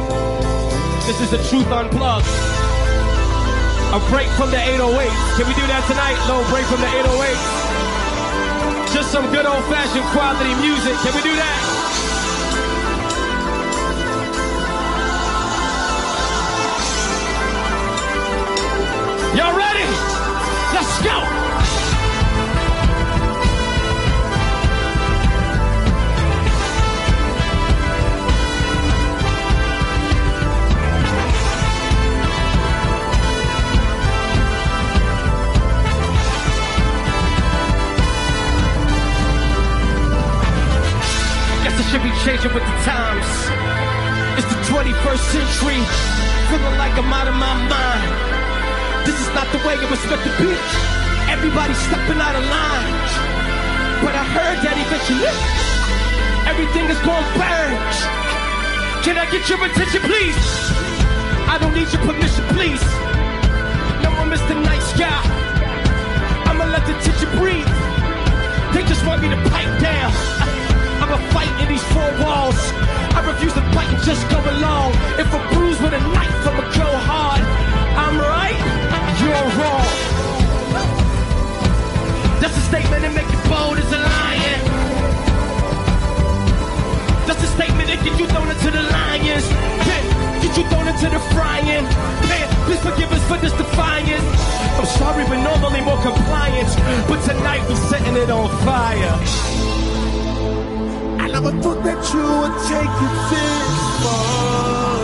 This 1.06 1.20
is 1.20 1.30
the 1.32 1.38
Truth 1.50 1.66
Unplugged. 1.66 2.24
A 3.90 3.98
break 4.10 4.28
from 4.38 4.52
the 4.52 4.60
808. 4.62 5.10
Can 5.34 5.48
we 5.48 5.54
do 5.58 5.66
that 5.66 5.82
tonight? 5.90 6.14
Little 6.30 6.46
break 6.54 6.62
from 6.70 6.78
the 6.78 6.86
808. 6.86 8.94
Just 8.94 9.10
some 9.10 9.26
good 9.34 9.44
old 9.44 9.64
fashioned 9.66 10.06
quality 10.14 10.54
music. 10.62 10.94
Can 11.02 11.10
we 11.18 11.22
do 11.22 11.34
that? 11.34 11.58
Y'all 19.34 19.56
ready? 19.56 19.75
Changing 42.26 42.50
with 42.58 42.66
the 42.66 42.78
times. 42.82 43.30
It's 44.34 44.50
the 44.50 44.58
21st 44.66 45.24
century, 45.30 45.78
feeling 46.50 46.74
like 46.74 46.90
I'm 46.98 47.06
out 47.14 47.30
of 47.30 47.38
my 47.38 47.54
mind. 47.70 48.10
This 49.06 49.14
is 49.14 49.30
not 49.30 49.46
the 49.54 49.62
way 49.62 49.78
I 49.78 49.86
respect 49.86 50.26
the 50.26 50.34
beach. 50.42 50.72
Everybody's 51.30 51.78
stepping 51.86 52.18
out 52.18 52.34
of 52.34 52.42
line. 52.50 52.98
But 54.02 54.18
I 54.18 54.26
heard 54.34 54.58
that 54.58 54.74
eventually 54.74 55.22
everything 56.50 56.90
is 56.90 56.98
going 57.06 57.22
to 57.22 57.32
burn. 57.38 57.78
Can 59.06 59.22
I 59.22 59.30
get 59.30 59.46
your 59.46 59.62
attention, 59.62 60.02
please? 60.02 60.42
I 61.46 61.62
don't 61.62 61.78
need 61.78 61.86
your 61.94 62.02
permission, 62.02 62.42
please. 62.58 62.82
No, 64.02 64.10
I'm 64.18 64.26
Mr. 64.34 64.58
Nice 64.66 64.98
Guy. 64.98 65.22
I'ma 66.50 66.66
let 66.74 66.82
the 66.90 66.98
tension 67.06 67.30
breathe. 67.38 67.70
They 68.74 68.82
just 68.82 69.06
want 69.06 69.22
me 69.22 69.30
to 69.30 69.38
pipe 69.46 69.78
down. 69.78 70.45
I'm 71.06 71.22
a 71.22 71.30
fight 71.30 71.62
in 71.62 71.68
these 71.68 71.86
four 71.94 72.10
walls. 72.18 72.58
I 73.14 73.22
refuse 73.22 73.54
to 73.54 73.62
fight 73.70 73.86
and 73.94 74.02
just 74.02 74.26
go 74.28 74.42
along. 74.42 74.90
If 75.22 75.30
I'm 75.30 75.46
with 75.86 75.94
a 75.94 76.02
knife, 76.02 76.34
I'ma 76.42 76.66
go 76.74 76.90
hard. 77.06 77.42
I'm 77.94 78.18
right, 78.18 78.58
you're 79.22 79.46
wrong. 79.54 79.86
That's 82.42 82.58
a 82.58 82.64
statement 82.66 83.06
that 83.06 83.14
make 83.14 83.30
you 83.30 83.38
bold 83.46 83.78
as 83.78 83.86
a 83.86 84.02
lion. 84.02 84.58
That's 87.30 87.42
a 87.44 87.50
statement 87.54 87.86
that 87.86 88.02
get 88.02 88.18
you 88.18 88.26
thrown 88.26 88.50
into 88.50 88.70
the 88.74 88.82
lions. 88.82 89.46
Yeah, 89.86 90.02
get 90.42 90.58
you 90.58 90.66
thrown 90.66 90.90
into 90.90 91.06
the 91.06 91.22
frying. 91.38 91.86
Man, 92.26 92.46
please 92.66 92.82
forgive 92.82 93.14
us 93.14 93.22
for 93.30 93.38
this 93.38 93.54
defiance. 93.54 94.26
I'm 94.74 94.90
sorry, 94.98 95.22
we're 95.30 95.38
normally 95.38 95.82
more 95.86 96.02
compliant, 96.02 96.74
but 97.06 97.22
tonight 97.22 97.62
we're 97.70 97.78
setting 97.86 98.16
it 98.18 98.28
on 98.28 98.50
fire. 98.66 99.75
Thought 101.62 101.82
that 101.84 102.02
you 102.12 102.24
would 102.40 102.56
take 102.66 102.96
it 103.06 103.14
this 103.30 103.78
far. 104.02 104.98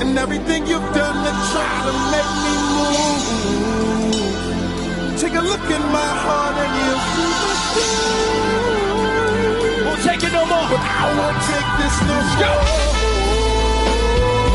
And 0.00 0.16
everything 0.18 0.66
you've 0.66 0.90
done 0.94 1.18
to 1.24 1.32
try 1.52 1.74
to 1.86 1.92
make 2.12 2.32
me 2.44 2.54
move. 2.78 4.22
Take 5.20 5.34
a 5.34 5.42
look 5.42 5.64
in 5.76 5.82
my 5.92 6.10
heart 6.24 6.56
and 6.62 6.72
you'll 6.80 7.04
see 7.12 7.32
my 7.42 7.52
skin. 7.68 8.62
Won't 9.86 10.02
take 10.08 10.22
it 10.24 10.32
no 10.32 10.44
more. 10.52 10.66
But 10.72 10.80
I 10.80 11.06
won't 11.18 11.40
take 11.50 11.70
this 11.80 11.96
no 12.08 12.16
more. 12.40 12.64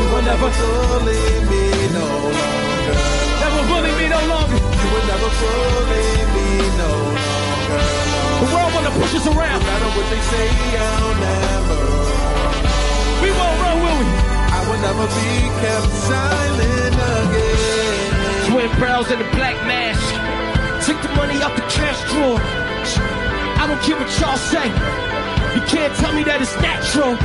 You 0.00 0.06
will 0.12 0.24
never, 0.30 0.50
bully 0.58 1.22
me 1.50 1.64
no 1.94 2.06
longer. 2.34 2.98
never 3.42 3.62
bully 3.70 3.92
me 3.98 4.06
no 4.14 4.20
longer. 4.32 4.58
You 4.82 4.88
will 4.92 5.06
never 5.12 5.30
bully 5.40 6.06
me 6.34 6.46
no 6.82 6.90
longer. 7.14 8.17
The 8.38 8.46
world 8.54 8.70
wanna 8.74 8.92
push 9.02 9.14
us 9.18 9.26
around. 9.26 9.60
No 9.60 9.66
matter 9.66 9.90
what 9.98 10.06
they 10.14 10.22
say, 10.32 10.46
I'll 10.78 11.14
never. 11.26 11.78
We 13.22 13.30
won't 13.34 13.56
run, 13.62 13.76
will 13.82 13.98
we? 13.98 14.08
I 14.54 14.60
will 14.68 14.80
never 14.88 15.06
be 15.10 15.30
kept 15.58 15.90
silent 16.06 16.94
again. 17.18 18.50
Twin 18.50 18.70
brows 18.78 19.10
and 19.10 19.20
a 19.20 19.28
black 19.34 19.58
mask. 19.66 20.06
Take 20.86 21.02
the 21.02 21.10
money 21.18 21.34
out 21.42 21.56
the 21.56 21.66
cash 21.66 21.98
drawer. 22.10 22.38
I 23.58 23.66
don't 23.66 23.82
care 23.82 23.98
what 23.98 24.08
y'all 24.20 24.38
say. 24.38 24.66
You 25.54 25.62
can't 25.66 25.94
tell 25.96 26.12
me 26.14 26.22
that 26.22 26.38
it's 26.40 26.54
natural. 26.62 27.18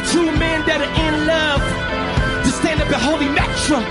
The 0.00 0.04
two 0.12 0.32
men 0.40 0.64
that 0.64 0.80
are 0.80 0.94
in 1.06 1.26
love 1.28 1.60
to 2.44 2.50
stand 2.50 2.80
up 2.80 2.88
at 2.88 3.02
Holy 3.04 3.28
Metro. 3.28 3.84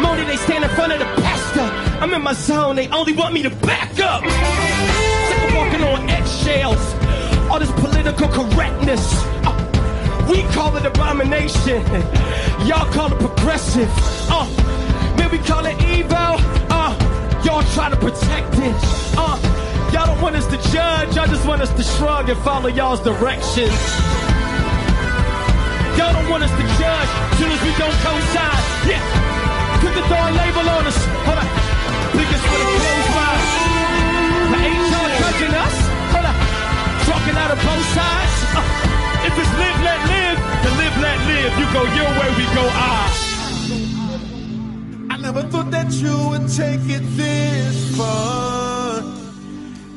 Moni, 0.00 0.24
they 0.24 0.36
stand 0.36 0.64
in 0.64 0.70
front 0.70 0.92
of 0.92 0.98
the 0.98 1.10
pastor. 1.20 1.68
I'm 2.00 2.12
in 2.14 2.22
my 2.22 2.32
zone, 2.32 2.76
they 2.76 2.88
only 2.88 3.12
want 3.12 3.34
me 3.34 3.42
to 3.42 3.50
back 3.50 4.00
up. 4.00 4.22
Walking 5.76 6.04
on 6.04 6.08
eggshells. 6.08 6.94
All 7.50 7.58
this 7.58 7.70
political 7.72 8.28
correctness. 8.28 9.12
Uh, 9.44 10.26
we 10.28 10.42
call 10.54 10.74
it 10.76 10.86
abomination. 10.86 11.84
Y'all 12.66 12.90
call 12.92 13.12
it 13.12 13.18
progressive. 13.18 13.90
Uh, 14.30 14.46
man, 15.18 15.30
we 15.30 15.38
call 15.38 15.66
it 15.66 15.76
evil. 15.82 16.40
Uh, 16.72 16.96
y'all 17.44 17.62
try 17.74 17.90
to 17.90 17.96
protect 17.96 18.54
it. 18.54 18.74
Uh, 19.18 19.36
y'all 19.92 20.06
don't 20.06 20.20
want 20.22 20.36
us 20.36 20.46
to 20.46 20.56
judge. 20.72 21.14
Y'all 21.14 21.26
just 21.26 21.46
want 21.46 21.60
us 21.60 21.72
to 21.74 21.82
shrug 21.82 22.30
and 22.30 22.40
follow 22.40 22.68
y'all's 22.68 23.00
directions. 23.00 23.76
Y'all 25.98 26.12
don't 26.12 26.30
want 26.30 26.42
us 26.42 26.52
to 26.52 26.64
judge 26.80 27.10
soon 27.36 27.52
as 27.52 27.60
we 27.60 27.72
don't 27.76 27.96
coincide. 28.00 28.64
Yeah. 28.88 29.02
Put 29.80 29.92
the 29.92 30.00
a 30.00 30.30
label 30.32 30.70
on 30.70 30.86
us. 30.86 30.96
Hold 31.28 31.38
on. 31.38 31.48
Biggest 32.16 32.44
for 32.46 32.58
the 32.58 32.64
close 32.64 33.14
by. 33.14 33.75
Judging 35.36 35.54
us? 35.54 35.76
Hold 36.12 36.24
on. 36.24 36.34
Talking 37.04 37.36
out 37.36 37.50
of 37.50 37.58
both 37.58 37.84
sides. 37.92 38.36
Uh, 38.56 38.64
if 39.28 39.32
it's 39.36 39.52
live, 39.60 39.80
let 39.84 40.00
live, 40.08 40.38
then 40.62 40.74
live, 40.80 40.96
let 41.04 41.18
live. 41.28 41.52
You 41.60 41.66
go 41.76 41.82
your 41.98 42.10
way, 42.18 42.28
we 42.40 42.44
go 42.54 42.64
ours. 42.72 43.18
I 45.10 45.16
never 45.20 45.42
thought 45.42 45.70
that 45.72 45.92
you 45.92 46.16
would 46.30 46.48
take 46.48 46.80
it 46.88 47.02
this 47.18 47.96
far. 47.98 49.02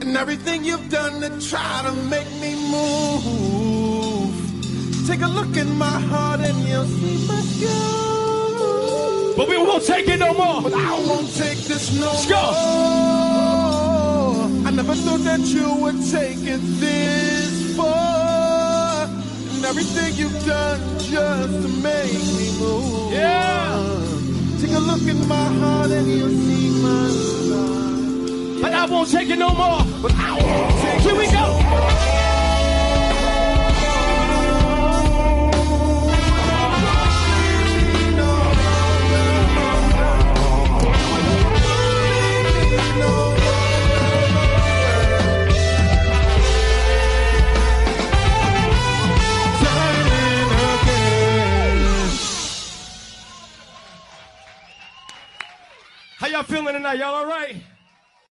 And 0.02 0.17
everything 0.17 0.65
you've 0.65 0.89
done 0.89 1.21
to 1.21 1.30
try 1.39 1.84
to 1.86 1.93
make 2.13 2.30
me 2.41 2.56
move. 2.75 4.36
Take 5.08 5.21
a 5.21 5.28
look 5.28 5.56
in 5.56 5.78
my 5.78 5.99
heart 6.12 6.41
and 6.41 6.58
you'll 6.67 6.84
see 6.86 7.25
my 7.28 7.39
scars. 7.39 9.36
But 9.38 9.47
we 9.47 9.56
won't 9.58 9.86
take 9.86 10.10
it 10.10 10.19
no 10.19 10.34
more. 10.34 10.62
But 10.63 10.73
I 10.73 10.91
won't 11.08 11.34
take 11.34 11.60
this 11.60 11.93
no 11.97 12.08
Let's 12.08 12.25
go. 12.28 12.41
more. 12.41 13.59
I 14.69 14.71
never 14.71 14.93
thought 14.93 15.21
that 15.21 15.39
you 15.47 15.67
would 15.82 15.99
take 16.12 16.38
it 16.45 16.62
this 16.79 17.75
far. 17.75 19.08
And 19.08 19.65
everything 19.65 20.13
you've 20.13 20.45
done 20.45 20.79
just 20.99 21.63
to 21.63 21.67
make 21.82 22.13
me 22.38 22.55
move. 22.60 23.12
Yeah. 23.12 23.82
Take 24.62 24.75
a 24.75 24.79
look 24.79 25.01
in 25.08 25.27
my 25.27 25.47
heart 25.58 25.89
and 25.89 26.08
you'll 26.08 26.29
see 26.29 26.69
my 26.84 27.10
scars. 27.10 28.62
But 28.62 28.73
I 28.73 28.86
won't 28.86 29.10
take 29.10 29.32
it 29.32 29.39
no 29.39 29.49
more. 29.55 29.82
But 30.03 30.13
I 30.13 30.38
won't 30.39 30.82
take 30.84 31.01
Here 31.01 31.17
we 31.17 31.25
go. 31.25 31.32
no 31.34 32.18
How 56.30 56.36
y'all 56.36 56.44
feeling 56.44 56.76
tonight? 56.76 57.00
Y'all 57.00 57.15
all 57.15 57.26
right? 57.26 57.56